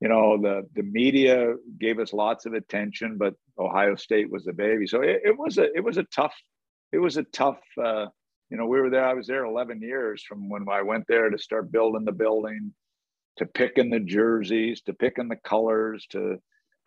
[0.01, 4.53] you know, the, the media gave us lots of attention, but Ohio State was the
[4.53, 4.85] baby.
[4.85, 6.35] So it, it was a, it was a tough,
[6.91, 8.07] it was a tough, uh,
[8.49, 9.05] you know, we were there.
[9.05, 12.73] I was there 11 years from when I went there to start building the building,
[13.37, 16.37] to picking the jerseys, to picking the colors, to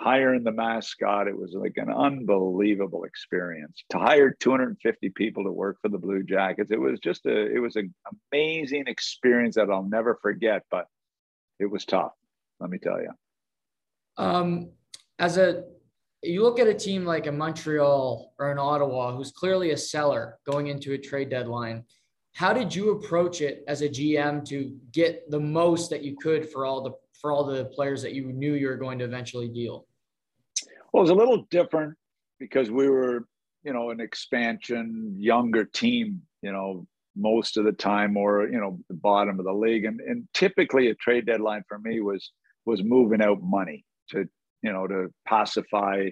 [0.01, 1.29] hiring the mascot.
[1.29, 3.85] It was like an unbelievable experience.
[3.90, 7.61] To hire 250 people to work for the Blue Jackets, it was just a, it
[7.61, 7.94] was an
[8.33, 10.62] amazing experience that I'll never forget.
[10.70, 10.87] But
[11.61, 12.12] it was tough.
[12.59, 13.11] Let me tell you.
[14.16, 14.70] Um,
[15.18, 15.64] as a
[16.22, 20.38] you look at a team like a Montreal or an Ottawa, who's clearly a seller
[20.46, 21.85] going into a trade deadline.
[22.35, 26.48] How did you approach it as a GM to get the most that you could
[26.48, 29.48] for all the for all the players that you knew you were going to eventually
[29.48, 29.87] deal?
[30.92, 31.94] Well, it was a little different
[32.38, 33.26] because we were,
[33.64, 38.78] you know, an expansion, younger team, you know, most of the time, or you know,
[38.88, 42.30] the bottom of the league, and and typically a trade deadline for me was
[42.64, 44.28] was moving out money to
[44.62, 46.09] you know, to pacify,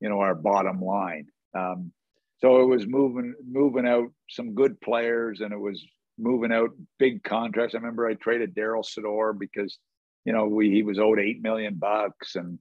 [0.00, 1.26] you know, our bottom line.
[1.54, 1.92] Um,
[2.40, 5.84] so it was moving moving out some good players, and it was
[6.18, 7.74] moving out big contracts.
[7.74, 9.78] I remember I traded Daryl Sydor because,
[10.24, 12.58] you know, we he was owed eight million bucks, and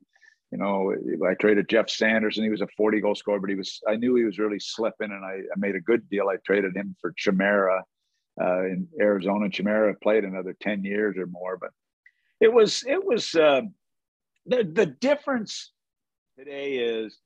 [0.51, 0.93] you know,
[1.27, 2.43] I traded Geoff Sanderson.
[2.43, 5.11] He was a 40 goal scorer, but he was, I knew he was really slipping
[5.11, 6.29] and I, I made a good deal.
[6.29, 7.83] I traded him for Chimera
[8.41, 9.49] uh, in Arizona.
[9.49, 11.71] Chimera played another 10 years or more, but
[12.39, 13.61] it was, it was, uh,
[14.47, 15.71] the, the difference
[16.37, 17.17] today is,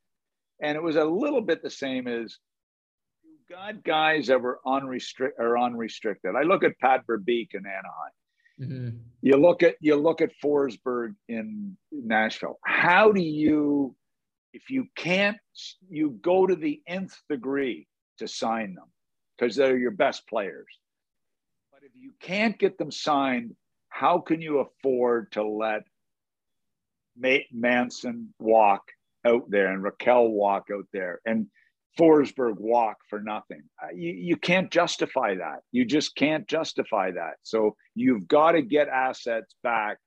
[0.61, 2.37] and it was a little bit the same as
[3.23, 6.35] you got guys that were unrestricted or unrestricted.
[6.35, 8.11] I look at Pat Verbeek in Anaheim.
[8.59, 8.97] Mm-hmm.
[9.21, 12.59] You look at you look at Forsberg in Nashville.
[12.63, 13.95] How do you,
[14.53, 15.37] if you can't,
[15.89, 17.87] you go to the nth degree
[18.19, 18.85] to sign them
[19.37, 20.67] because they're your best players.
[21.71, 23.55] But if you can't get them signed,
[23.89, 25.83] how can you afford to let
[27.51, 28.83] Manson walk
[29.25, 31.47] out there and Rakell walk out there and
[31.99, 33.63] Forsberg walk for nothing.
[33.81, 35.59] Uh, you, you can't justify that.
[35.71, 37.33] You just can't justify that.
[37.43, 39.97] So you've got to get assets back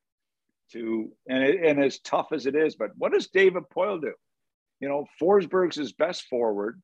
[0.72, 4.14] to, and, it, and as tough as it is, but what does David Poile do?
[4.80, 6.80] You know, Forsberg's his best forward.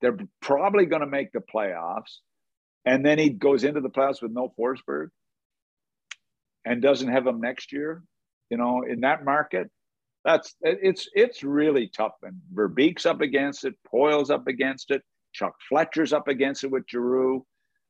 [0.00, 2.18] They're probably going to make the playoffs.
[2.84, 5.08] And then he goes into the playoffs with no Forsberg
[6.64, 8.02] and doesn't have him next year
[8.50, 9.70] you know, in that market,
[10.24, 12.14] that's it's it's really tough.
[12.22, 16.84] And Verbeek's up against it, Poile's up against it, Chuck Fletcher's up against it with
[16.88, 17.44] Giroux.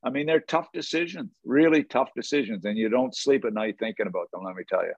[0.05, 4.07] I mean, they're tough decisions, really tough decisions, and you don't sleep at night thinking
[4.07, 4.45] about them.
[4.45, 4.93] Let me tell you,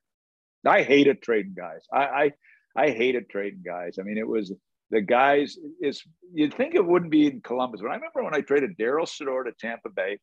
[0.67, 1.87] I hated trading guys.
[1.93, 2.33] I I,
[2.77, 3.97] I hated trading guys.
[3.99, 4.53] I mean, it was
[4.91, 5.57] the guys.
[5.81, 6.03] Is
[6.35, 9.45] you'd think it wouldn't be in Columbus, but I remember when I traded Daryl Sydor
[9.45, 10.19] to Tampa Bay,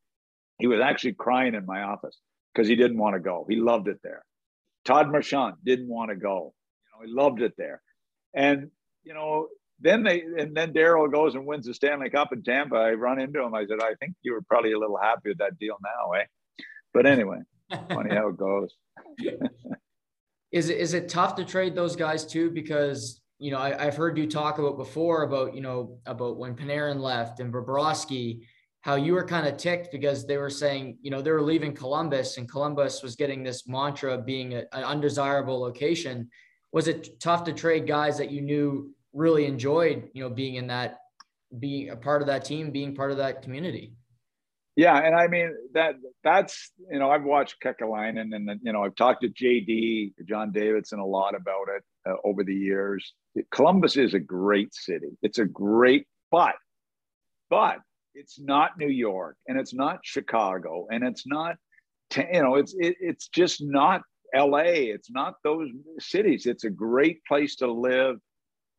[0.60, 2.20] he was actually crying in my office
[2.54, 3.46] because he didn't want to go.
[3.50, 4.24] He loved it there.
[4.88, 6.54] Todd Marchant didn't want to go.
[6.82, 7.82] You know, he loved it there.
[8.34, 8.72] And,
[9.04, 9.48] you know,
[9.80, 12.78] then they and then Daryl goes and wins the Stanley Cup in Tampa.
[12.78, 13.54] I run into him.
[13.54, 16.24] I said, I think you were probably a little happy with that deal now, eh?
[16.94, 17.40] But anyway,
[17.90, 18.74] funny how it goes.
[20.52, 22.50] is it is it tough to trade those guys too?
[22.50, 26.56] Because you know I, have heard you talk about before about you know about when
[26.56, 28.42] Panarin left and Bobrovsky,
[28.88, 31.76] how you were kind of ticked because they were saying you know they were leaving
[31.76, 36.30] Columbus and Columbus was getting this mantra of being a, an undesirable location.
[36.72, 40.68] Was it tough to trade guys that you knew really enjoyed you know being in
[40.68, 41.00] that
[41.60, 43.94] being a part of that team, being part of that community?
[44.78, 48.96] Yeah, and I mean that that's you know I've watched Kekalainen and you know I've
[48.96, 53.14] talked to JD John Davidson a lot about it uh, over the years.
[53.52, 55.18] Columbus is a great city.
[55.22, 56.56] It's a great but
[57.50, 57.80] but
[58.18, 61.56] it's not New York and it's not Chicago and it's not
[62.16, 64.02] you know it's it, it's just not
[64.36, 64.92] LA.
[64.96, 66.46] It's not those cities.
[66.46, 68.18] It's a great place to live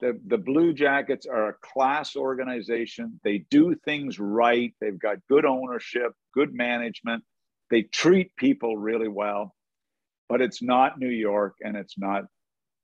[0.01, 3.20] the, the Blue Jackets are a class organization.
[3.24, 4.72] They do things right.
[4.81, 7.24] They've got good ownership, good management.
[7.70, 9.55] They treat people really well,
[10.29, 12.24] but it's not New York and it's not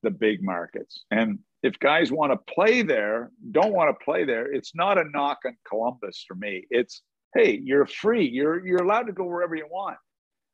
[0.03, 1.05] the big markets.
[1.11, 5.09] And if guys want to play there, don't want to play there, it's not a
[5.11, 6.67] knock on Columbus for me.
[6.69, 7.01] It's,
[7.35, 8.29] hey, you're free.
[8.29, 9.97] You're, you're allowed to go wherever you want.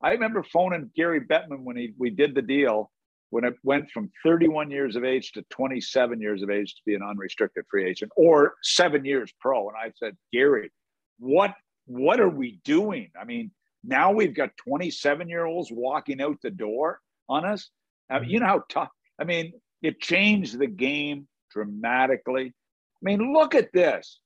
[0.00, 2.92] I remember phoning Gary Bettman when he, we did the deal
[3.30, 6.94] when it went from 31 years of age to 27 years of age to be
[6.94, 9.68] an unrestricted free agent or seven years pro.
[9.68, 10.70] And I said, Gary,
[11.18, 11.54] what
[11.86, 13.10] what are we doing?
[13.20, 13.50] I mean,
[13.82, 17.68] now we've got 27 year olds walking out the door on us.
[18.08, 18.46] I mean, you mm-hmm.
[18.46, 18.90] know how tough.
[19.20, 22.46] I mean, it changed the game dramatically.
[22.46, 24.20] I mean, look at this.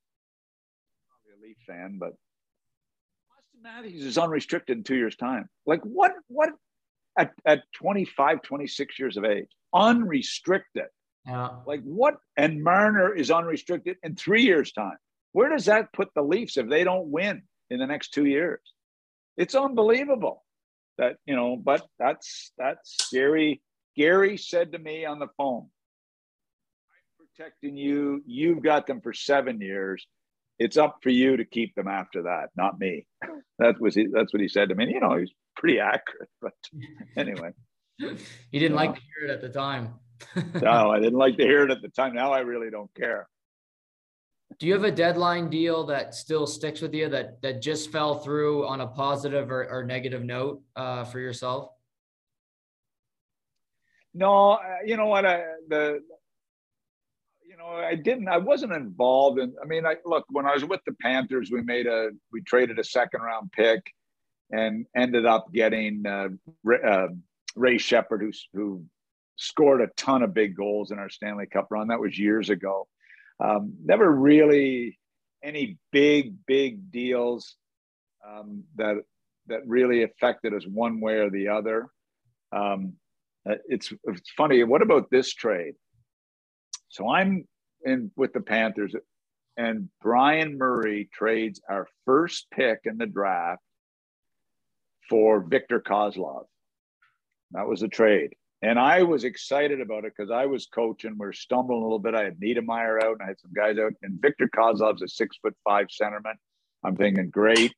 [1.08, 5.48] I'm not a Leaf fan, but Auston Matthews is unrestricted in two years' time.
[5.66, 6.12] Like, what?
[6.28, 6.50] What?
[7.18, 10.86] at, at 25, 26 years of age, unrestricted.
[11.26, 11.50] Yeah.
[11.66, 12.16] Like what?
[12.36, 14.96] And Marner is unrestricted in three years' time.
[15.32, 18.60] Where does that put the Leafs if they don't win in the next two years?
[19.36, 20.44] It's unbelievable
[20.98, 23.62] that, you know, but that's, that's Gary.
[23.96, 25.68] Gary said to me on the phone,
[26.90, 28.22] I'm protecting you.
[28.26, 30.07] You've got them for seven years.
[30.59, 33.07] It's up for you to keep them after that, not me.
[33.61, 34.92] That was he, that's what he said to me.
[34.92, 36.28] You know, he's pretty accurate.
[36.42, 36.54] But
[37.16, 37.52] anyway,
[37.98, 38.16] you
[38.50, 39.94] didn't like to hear it at the time.
[40.61, 42.14] no, I didn't like to hear it at the time.
[42.14, 43.28] Now I really don't care.
[44.59, 48.18] Do you have a deadline deal that still sticks with you that that just fell
[48.18, 51.70] through on a positive or, or negative note uh, for yourself?
[54.14, 55.27] No, uh, you know what?
[55.27, 56.00] I, the
[57.46, 58.29] you know I didn't.
[58.29, 59.55] I wasn't involved in.
[59.62, 62.79] I mean, I look when I was with the Panthers, we made a we traded
[62.79, 63.83] a second round pick
[64.50, 66.29] and ended up getting uh,
[66.62, 67.09] Ray, uh,
[67.57, 68.85] Ray Sheppard, who, who
[69.37, 71.88] scored a ton of big goals in our Stanley Cup run.
[71.88, 72.87] That was years ago.
[73.40, 74.98] Um, never really
[75.42, 77.57] any big, big deals
[78.27, 78.96] um, that
[79.46, 81.88] that really affected us one way or the other.
[82.53, 82.94] Um,
[83.48, 84.62] uh, it's it's funny.
[84.64, 85.74] What about this trade?
[86.88, 87.46] So I'm
[87.85, 88.94] in with the Panthers,
[89.57, 93.62] and Brian Murray trades our first pick in the draft
[95.09, 96.44] for Victor Kozlov.
[97.52, 98.35] That was a trade.
[98.62, 101.16] And I was excited about it because I was coaching.
[101.18, 102.14] We are stumbling a little bit.
[102.14, 103.92] I had Niedermayer out and I had some guys out.
[104.02, 106.35] And Victor Kozlov's a six foot five centerman.
[106.83, 107.74] I'm thinking, great,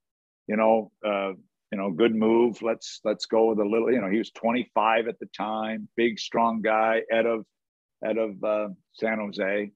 [0.47, 1.33] you know, uh,
[1.73, 2.63] you know, good move.
[2.63, 3.93] Let's let's go with a little.
[3.93, 7.45] You know, he was 25 at the time, big, strong guy, out of
[8.05, 9.71] out of uh, San Jose,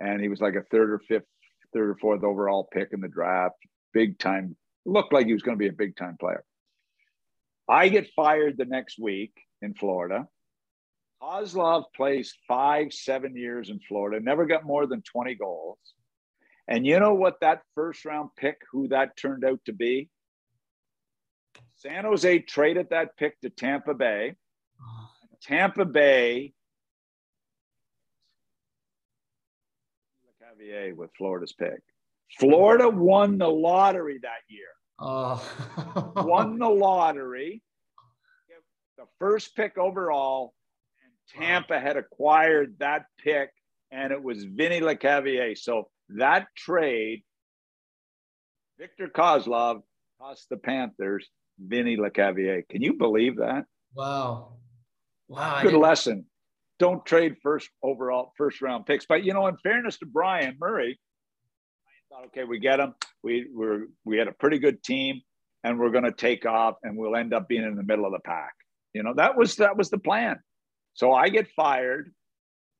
[0.00, 1.26] and he was like a third or fifth,
[1.72, 3.56] third or fourth overall pick in the draft.
[3.92, 4.56] Big time.
[4.84, 6.44] Looked like he was going to be a big time player.
[7.68, 10.26] I get fired the next week in Florida.
[11.22, 15.78] Kozlov plays five, seven years in Florida, never got more than 20 goals.
[16.68, 20.08] And you know what that first round pick, who that turned out to be?
[21.78, 24.34] San Jose traded that pick to Tampa Bay.
[25.40, 26.52] Tampa Bay
[30.42, 31.80] Cavier with Florida's pick.
[32.38, 34.66] Florida won the lottery that year.
[34.98, 36.12] Oh.
[36.26, 37.62] won the lottery,
[38.96, 40.54] the first pick overall,
[41.04, 43.50] and Tampa had acquired that pick,
[43.92, 45.56] and it was Vinny Lecavalier.
[45.56, 47.22] So that trade,
[48.78, 49.82] Victor Kozlov
[50.20, 51.28] cost the Panthers
[51.58, 52.66] Vinny Lecavalier.
[52.68, 53.64] Can you believe that?
[53.94, 54.54] Wow.
[55.28, 55.62] Wow.
[55.62, 56.26] Good lesson.
[56.78, 59.06] Don't trade first overall, first round picks.
[59.06, 60.98] But, you know, in fairness to Brian Murray,
[62.08, 62.94] thought, okay, we get them.
[63.22, 65.20] We were we had a pretty good team,
[65.64, 68.12] and we're going to take off, and we'll end up being in the middle of
[68.12, 68.52] the pack.
[68.94, 70.38] You know, that was that was the plan.
[70.94, 72.12] So I get fired.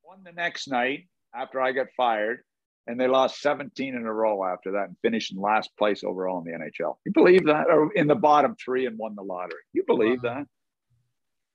[0.05, 2.41] Won the next night after I got fired,
[2.89, 6.39] and they lost 17 in a row after that and finished in last place overall
[6.39, 6.97] in the NHL.
[7.05, 7.67] You believe that?
[7.69, 9.61] Or in the bottom three and won the lottery.
[9.75, 10.35] You believe wow.
[10.35, 10.47] that?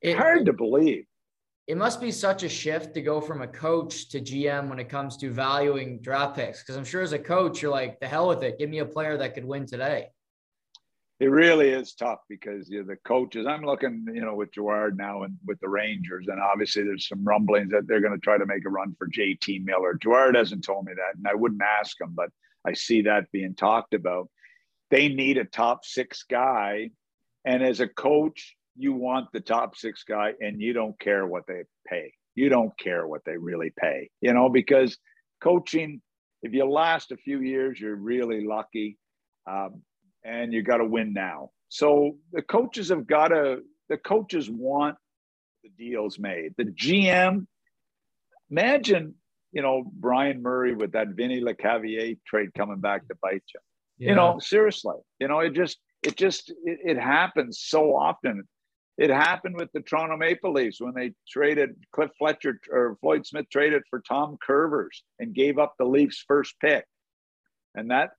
[0.01, 1.05] It, Hard to believe.
[1.65, 4.89] It must be such a shift to go from a coach to GM when it
[4.89, 6.61] comes to valuing draft picks.
[6.61, 8.59] Because I'm sure as a coach, you're like, the hell with it.
[8.59, 10.09] Give me a player that could win today
[11.19, 13.45] it really is tough because you know, the coaches.
[13.47, 17.23] I'm looking, you know, with Gerard now and with the Rangers, and obviously there's some
[17.23, 19.93] rumblings that they're going to try to make a run for JT Miller.
[20.01, 22.29] Gerard hasn't told me that, and I wouldn't ask him, but
[22.65, 24.29] I see that being talked about.
[24.89, 26.89] They need a top six guy,
[27.45, 31.43] and as a coach, you want the top six guy, and you don't care what
[31.47, 32.13] they pay.
[32.35, 34.97] You don't care what they really pay, you know, because
[35.41, 36.01] coaching.
[36.41, 38.97] If you last a few years, you're really lucky.
[39.49, 39.83] Um,
[40.23, 41.51] and you got to win now.
[41.69, 44.95] So the coaches have got to, the coaches want
[45.63, 46.53] the deals made.
[46.57, 47.47] The GM,
[48.49, 49.15] imagine,
[49.51, 53.59] you know, Brian Murray with that Vinny Lecavalier trade coming back to bite you.
[53.97, 54.09] Yeah.
[54.09, 58.43] You know, seriously, you know, it just, it just, it, it happens so often.
[58.97, 63.45] It happened with the Toronto Maple Leafs when they traded Cliff Fletcher or Floyd Smith
[63.51, 66.85] traded for Tom Kurvers and gave up the Leafs' first pick.
[67.73, 68.11] And that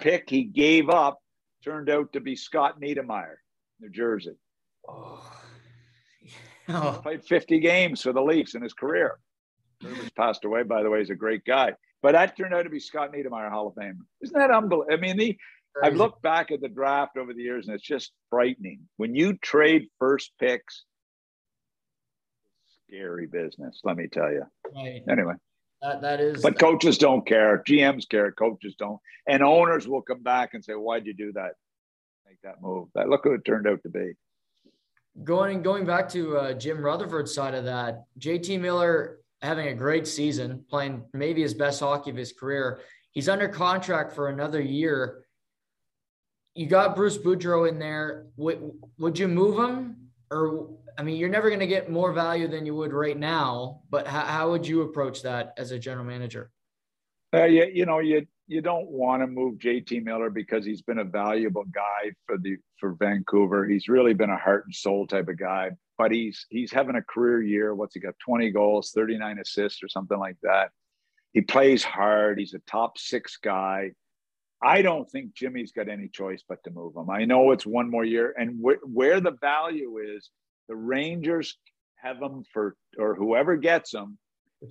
[0.00, 1.18] pick he gave up
[1.64, 3.36] turned out to be Scott Niedermayer,
[3.80, 4.36] New Jersey.
[4.88, 5.32] Oh.
[6.68, 7.00] oh.
[7.02, 9.18] Played 50 games for the Leafs in his career.
[9.80, 11.00] He's passed away, by the way.
[11.00, 11.74] He's a great guy.
[12.02, 14.06] But that turned out to be Scott Niedermayer, Hall of Fame.
[14.22, 14.92] Isn't that unbelievable?
[14.92, 15.36] I mean, the,
[15.82, 18.80] I've looked back at the draft over the years and it's just frightening.
[18.96, 20.84] When you trade first picks,
[22.86, 24.44] scary business, let me tell you.
[24.74, 25.02] Right.
[25.08, 25.34] Anyway.
[25.82, 26.42] That, that is.
[26.42, 27.62] But coaches don't care.
[27.66, 28.32] GMs care.
[28.32, 28.98] Coaches don't.
[29.28, 31.52] And owners will come back and say, "Why'd you do that?
[32.26, 32.88] Make that move?
[32.94, 34.12] That look what it turned out to be."
[35.22, 40.06] Going going back to uh, Jim Rutherford's side of that, JT Miller having a great
[40.06, 42.80] season, playing maybe his best hockey of his career.
[43.12, 45.24] He's under contract for another year.
[46.54, 48.26] You got Bruce Boudreau in there.
[48.36, 52.48] Would, would you move him, or I mean, you're never going to get more value
[52.48, 56.04] than you would right now, but how, how would you approach that as a general
[56.04, 56.50] manager?
[57.32, 60.98] Uh, you, you know, you you don't want to move JT Miller because he's been
[60.98, 63.64] a valuable guy for the for Vancouver.
[63.66, 67.02] He's really been a heart and soul type of guy, but he's he's having a
[67.02, 67.74] career year.
[67.74, 68.14] What's he got?
[68.24, 70.70] 20 goals, 39 assists, or something like that.
[71.32, 72.40] He plays hard.
[72.40, 73.92] He's a top six guy.
[74.60, 77.10] I don't think Jimmy's got any choice but to move him.
[77.10, 80.30] I know it's one more year, and wh- where the value is
[80.68, 81.56] the Rangers
[81.96, 84.18] have them for, or whoever gets them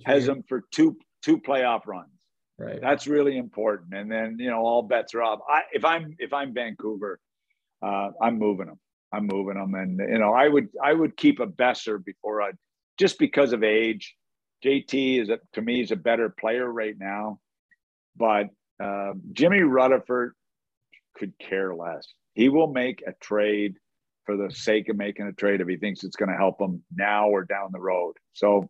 [0.04, 2.10] has them for two two playoff runs.
[2.58, 2.80] Right.
[2.80, 3.94] That's really important.
[3.94, 5.40] And then you know all bets are off.
[5.48, 7.20] I, if I'm if I'm Vancouver,
[7.82, 8.80] uh, I'm moving them.
[9.12, 12.50] I'm moving them, and you know I would I would keep a Boeser before I
[12.98, 14.14] just because of age.
[14.64, 17.38] JT is a, to me is a better player right now,
[18.16, 18.46] but
[18.82, 20.34] uh, Jimmy Rutherford
[21.16, 22.12] could care less.
[22.34, 23.74] He will make a trade
[24.28, 26.82] for the sake of making a trade if he thinks it's going to help him
[26.94, 28.12] now or down the road.
[28.34, 28.68] So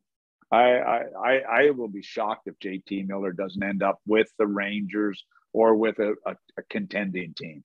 [0.53, 5.25] I, I, I will be shocked if JT Miller doesn't end up with the Rangers
[5.53, 7.65] or with a, a, a contending team.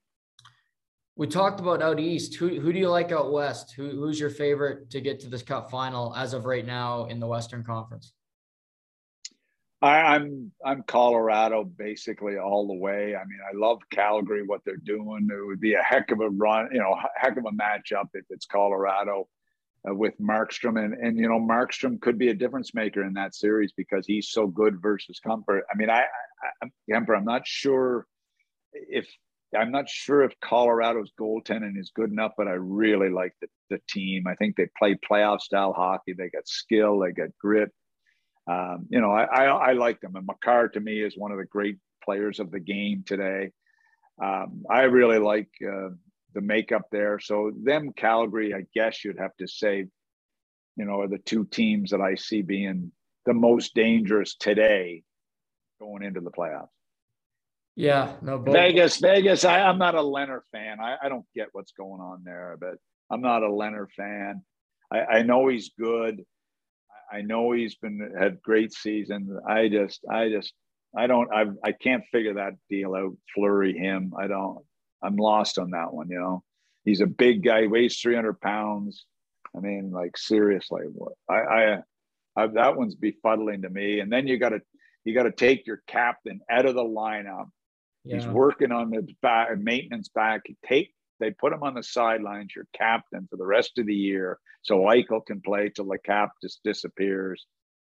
[1.15, 2.33] We talked about out east.
[2.37, 3.73] Who, who do you like out west?
[3.75, 7.19] Who, who's your favorite to get to this cup final as of right now in
[7.19, 8.11] the Western Conference?
[9.84, 13.15] I, am I'm, I'm Colorado basically all the way.
[13.17, 15.27] I mean, I love Calgary, what they're doing.
[15.29, 18.23] It would be a heck of a run, you know, heck of a matchup if
[18.29, 19.27] it's Colorado
[19.88, 23.36] uh, with Markstrom, and and you know, Markstrom could be a difference maker in that
[23.36, 25.59] series because he's so good versus Kuemper.
[25.69, 26.05] I mean, I,
[26.61, 28.07] I Kuemper, I'm not sure
[28.71, 29.05] if
[29.53, 33.79] I'm not sure if Colorado's goaltending is good enough, but I really like the, the
[33.89, 34.27] team.
[34.27, 36.13] I think they play playoff style hockey.
[36.13, 37.69] They got skill, they got grit
[38.47, 40.15] um, you know, I, I, I like them.
[40.15, 43.51] And Makar to me is one of the great players of the game today.
[44.21, 45.89] Um, I really like uh,
[46.33, 47.19] the makeup there.
[47.19, 49.87] So them Calgary, I guess you'd have to say,
[50.75, 52.91] you know, are the two teams that I see being
[53.25, 55.03] the most dangerous today
[55.79, 56.67] going into the playoffs.
[57.75, 58.37] Yeah, no.
[58.37, 58.53] Both.
[58.53, 59.45] Vegas, Vegas.
[59.45, 60.79] I, am not a Lehner fan.
[60.79, 62.75] I, I don't get what's going on there, but
[63.09, 64.43] I'm not a Lehner fan.
[64.91, 66.23] I, I know he's good.
[67.14, 69.32] I know he's been had great seasons.
[69.47, 70.53] I just, I just,
[70.97, 73.16] I don't, I, I can't figure that deal out.
[73.36, 74.14] Fleury him.
[74.20, 74.59] I don't.
[75.03, 76.09] I'm lost on that one.
[76.09, 76.43] You know,
[76.86, 79.05] he's a big guy, weighs 300 pounds.
[79.55, 80.84] I mean, like seriously,
[81.30, 81.78] I, I,
[82.36, 83.99] I that one's befuddling to me.
[83.99, 84.61] And then you got to,
[85.03, 87.49] you got to take your captain out of the lineup.
[88.05, 88.16] Yeah.
[88.16, 90.43] He's working on the back maintenance back.
[90.66, 90.93] Take
[91.24, 94.80] they put him on the sidelines, your captain for the rest of the year, so
[94.82, 97.45] Eichel can play till the cap just disappears.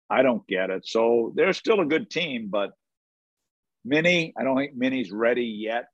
[0.08, 0.86] I don't get it.
[0.86, 2.70] So they're still a good team, but
[3.84, 5.86] Mini, I don't think Mini's ready yet.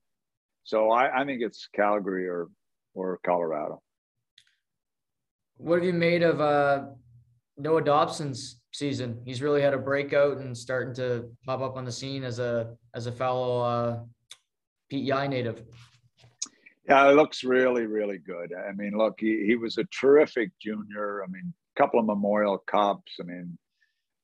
[0.63, 2.49] So I, I think it's Calgary or
[2.95, 3.83] or Colorado.
[5.57, 6.87] What have you made of uh,
[7.57, 9.21] Noah Dobson's season?
[9.25, 12.77] He's really had a breakout and starting to pop up on the scene as a
[12.95, 14.01] as a fellow uh,
[14.91, 15.65] PEI native.
[16.89, 18.53] Yeah, it looks really, really good.
[18.53, 21.23] I mean, look, he, he was a terrific junior.
[21.25, 23.13] I mean, a couple of Memorial Cups.
[23.21, 23.57] I mean,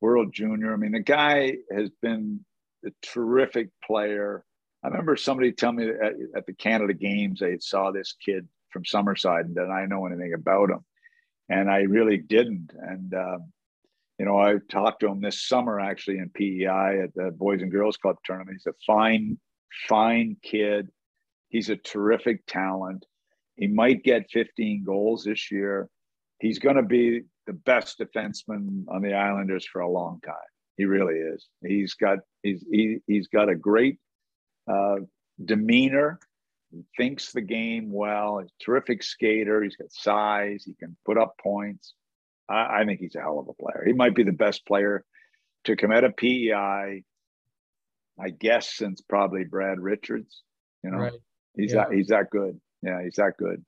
[0.01, 0.73] World Junior.
[0.73, 2.45] I mean, the guy has been
[2.85, 4.45] a terrific player.
[4.83, 8.85] I remember somebody telling me at, at the Canada Games they saw this kid from
[8.85, 10.85] Summerside and did I know anything about him?
[11.49, 12.71] And I really didn't.
[12.79, 13.39] And uh,
[14.19, 17.71] you know, I talked to him this summer actually in PEI at the Boys and
[17.71, 18.59] Girls Club tournament.
[18.59, 19.39] He's a fine,
[19.89, 20.91] fine kid.
[21.51, 23.05] He's a terrific talent.
[23.57, 25.89] He might get 15 goals this year.
[26.41, 30.35] He's going to be the best defenseman on the Islanders for a long time.
[30.77, 31.47] He really is.
[31.63, 33.99] He's got he's he, he's got a great
[34.71, 34.97] uh,
[35.45, 36.19] demeanor.
[36.71, 38.39] He thinks the game well.
[38.39, 39.63] He's a terrific skater.
[39.63, 40.65] He's got size.
[40.65, 41.93] He can put up points.
[42.49, 43.85] I, I think he's a hell of a player.
[43.85, 45.05] He might be the best player
[45.65, 47.03] to come out of PEI.
[48.19, 50.43] I guess since probably Brad Richards.
[50.83, 51.13] You know, right.
[51.57, 51.85] He's yeah.
[51.85, 52.61] that he's that good.
[52.83, 53.65] Yeah, he's that good.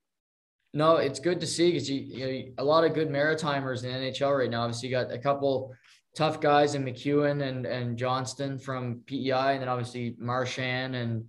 [0.74, 3.90] No, it's good to see because you, you know, a lot of good Maritimers in
[3.90, 4.62] NHL right now.
[4.62, 5.74] Obviously, you got a couple
[6.14, 11.24] tough guys in MacEwen and and Johnston from PEI, and then obviously Marchand and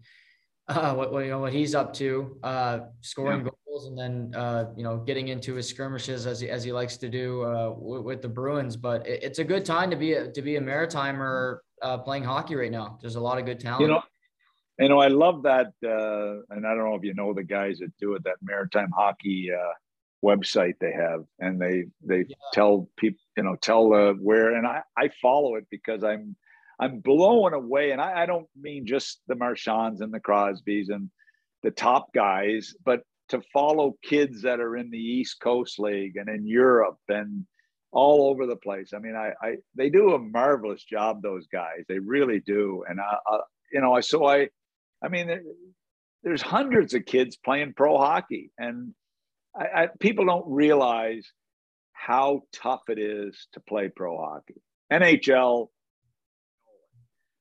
[0.70, 3.52] uh, what, what you know what he's up to, uh, scoring yeah.
[3.68, 6.96] goals, and then uh, you know getting into his skirmishes as he as he likes
[6.98, 8.78] to do uh, with, with, the Bruins.
[8.78, 12.24] But it, it's a good time to be a, to be a Maritimer uh, playing
[12.24, 12.98] hockey right now.
[13.02, 13.82] There's a lot of good talent.
[13.82, 14.04] You know,
[14.80, 17.80] you know, I love that, uh, and I don't know if you know the guys
[17.80, 18.24] that do it.
[18.24, 19.74] That Maritime Hockey uh,
[20.26, 22.36] website they have, and they they yeah.
[22.54, 26.36] tell people, you know, tell uh, where, and I I follow it because I'm
[26.80, 31.10] I'm blown away, and I, I don't mean just the Marchands and the Crosbys and
[31.62, 36.30] the top guys, but to follow kids that are in the East Coast League and
[36.30, 37.46] in Europe and
[37.92, 38.92] all over the place.
[38.94, 41.22] I mean, I, I they do a marvelous job.
[41.22, 42.84] Those guys, they really do.
[42.90, 43.40] And I, I
[43.72, 44.50] you know, I so I
[45.04, 45.40] I mean,
[46.24, 48.94] there's hundreds of kids playing pro hockey, and
[49.56, 51.30] I, I, people don't realize
[51.92, 54.62] how tough it is to play pro hockey.
[54.92, 55.68] NHL,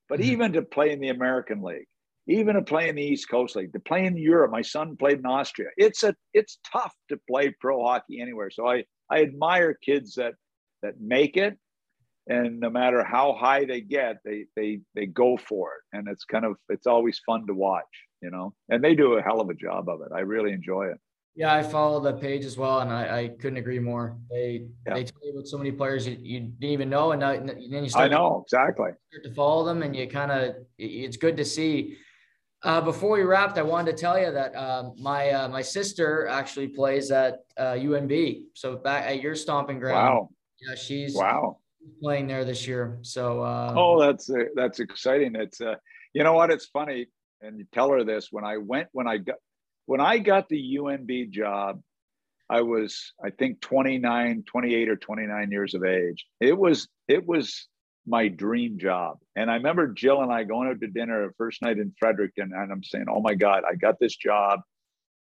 [0.09, 0.31] but mm-hmm.
[0.31, 1.87] even to play in the American League,
[2.27, 4.51] even to play in the East Coast League, to play in Europe.
[4.51, 5.69] My son played in Austria.
[5.77, 8.51] It's a it's tough to play pro hockey anywhere.
[8.51, 10.35] So I I admire kids that
[10.83, 11.59] that make it
[12.29, 16.25] and no matter how high they get they they they go for it and it's
[16.25, 17.85] kind of it's always fun to watch
[18.21, 20.87] you know and they do a hell of a job of it i really enjoy
[20.87, 20.99] it
[21.35, 24.95] yeah i follow the page as well and i, I couldn't agree more they yeah.
[24.95, 27.89] they tell you about so many players you, you didn't even know and then you
[27.89, 31.37] start i know to, exactly start to follow them and you kind of it's good
[31.37, 31.97] to see
[32.65, 36.29] uh, before we wrapped, I wanted to tell you that um, my uh, my sister
[36.29, 38.43] actually plays at uh, UNB.
[38.55, 39.97] So back at your stomping ground.
[39.97, 40.29] Wow.
[40.61, 41.59] Yeah, she's wow
[42.01, 42.99] playing there this year.
[43.03, 45.35] So uh, oh, that's uh, that's exciting.
[45.37, 45.77] It's uh,
[46.13, 46.51] you know what?
[46.51, 47.07] It's funny,
[47.41, 49.37] and you tell her this when I went when I got
[49.87, 51.81] when I got the UNB job.
[52.51, 56.27] I was I think 29, 28 or 29 years of age.
[56.39, 57.67] It was it was
[58.07, 59.19] my dream job.
[59.37, 62.53] And I remember Jill and I going out to dinner the first night in Fredericton,
[62.55, 64.61] and I'm saying, "Oh my God, I got this job.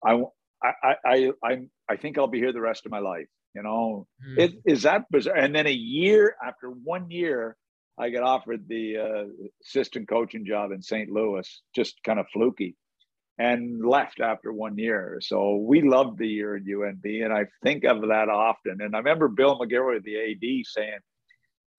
[0.04, 0.22] I
[0.62, 4.07] I I I I think I'll be here the rest of my life." You know,
[4.26, 4.38] mm.
[4.38, 5.36] it is that bizarre.
[5.36, 7.57] And then a year after one year,
[7.99, 9.24] I got offered the uh,
[9.64, 11.11] assistant coaching job in St.
[11.11, 12.76] Louis, just kind of fluky,
[13.38, 15.18] and left after one year.
[15.20, 18.80] So we loved the year at UNB, and I think of that often.
[18.80, 20.99] And I remember Bill McGilroy, the AD, saying,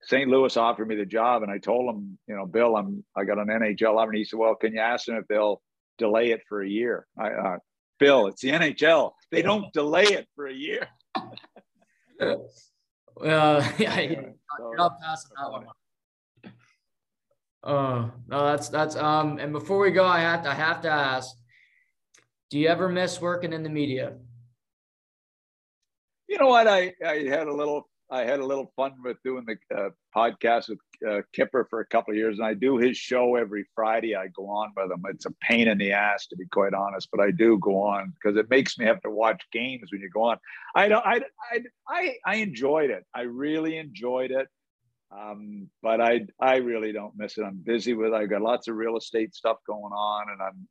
[0.02, 0.28] St.
[0.28, 3.38] Louis offered me the job, and I told him, you know, Bill, I'm I got
[3.38, 5.62] an NHL offer, and he said, well, can you ask them if they'll
[5.98, 7.06] delay it for a year?
[7.18, 7.58] I, uh,
[7.98, 9.12] Bill, it's the NHL.
[9.30, 10.88] They don't delay it for a year.
[12.20, 12.36] uh,
[13.78, 14.34] yeah, you're
[14.76, 15.66] not passing that one.
[17.62, 19.38] Oh no, that's that's um.
[19.38, 21.36] And before we go, I have to I have to ask:
[22.50, 24.16] Do you ever miss working in the media?
[26.28, 26.66] You know what?
[26.66, 30.68] I I had a little I had a little fun with doing the uh, podcast
[30.68, 34.16] with uh, Kipper for a couple of years, and I do his show every Friday.
[34.16, 35.02] I go on with him.
[35.08, 38.12] It's a pain in the ass, to be quite honest, but I do go on
[38.14, 40.38] because it makes me have to watch games when you go on.
[40.74, 41.06] I don't.
[41.06, 41.20] I
[41.52, 43.04] I I, I enjoyed it.
[43.14, 44.48] I really enjoyed it.
[45.12, 47.42] Um, but I I really don't miss it.
[47.42, 48.12] I'm busy with.
[48.12, 50.68] I've got lots of real estate stuff going on, and I'm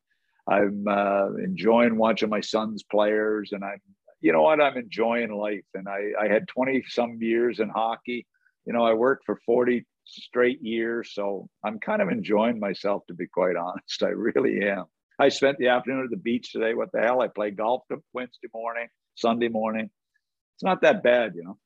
[0.48, 3.82] I'm uh, enjoying watching my son's players, and I'm
[4.22, 4.61] you know what?
[4.61, 5.65] I'm enjoying life.
[5.74, 8.26] And I, I had 20 some years in hockey.
[8.65, 11.11] You know, I worked for 40 straight years.
[11.13, 14.03] So I'm kind of enjoying myself, to be quite honest.
[14.03, 14.86] I really am.
[15.20, 16.74] I spent the afternoon at the beach today.
[16.74, 17.22] What the hell?
[17.22, 19.89] I played golf Wednesday morning, Sunday morning.
[20.55, 21.57] It's not that bad, you know.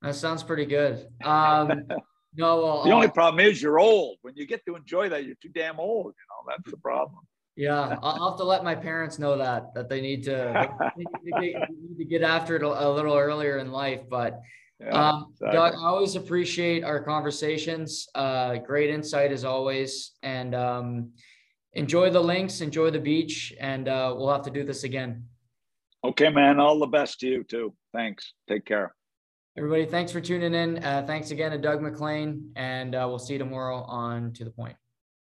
[0.00, 1.06] That sounds pretty good.
[1.22, 1.84] Um,
[2.34, 4.16] no, well, the only uh, problem is you're old.
[4.22, 6.06] When you get to enjoy that, you're too damn old.
[6.06, 7.20] You know, that's the problem.
[7.56, 11.34] Yeah, I'll have to let my parents know that that they need to, they need,
[11.34, 14.00] to get, need to get after it a, a, little earlier in life.
[14.08, 14.40] But
[14.80, 15.58] yeah, um, exactly.
[15.58, 18.08] Doug, I always appreciate our conversations.
[18.14, 21.10] Uh, great insight as always, and um,
[21.74, 25.24] enjoy the links, enjoy the beach, and uh, we'll have to do this again.
[26.04, 26.58] Okay, man.
[26.58, 27.74] All the best to you too.
[27.92, 28.32] Thanks.
[28.48, 28.94] Take care.
[29.58, 30.82] Everybody, thanks for tuning in.
[30.82, 34.50] Uh, thanks again to Doug MacLean, and uh, we'll see you tomorrow on To the
[34.50, 34.76] Point.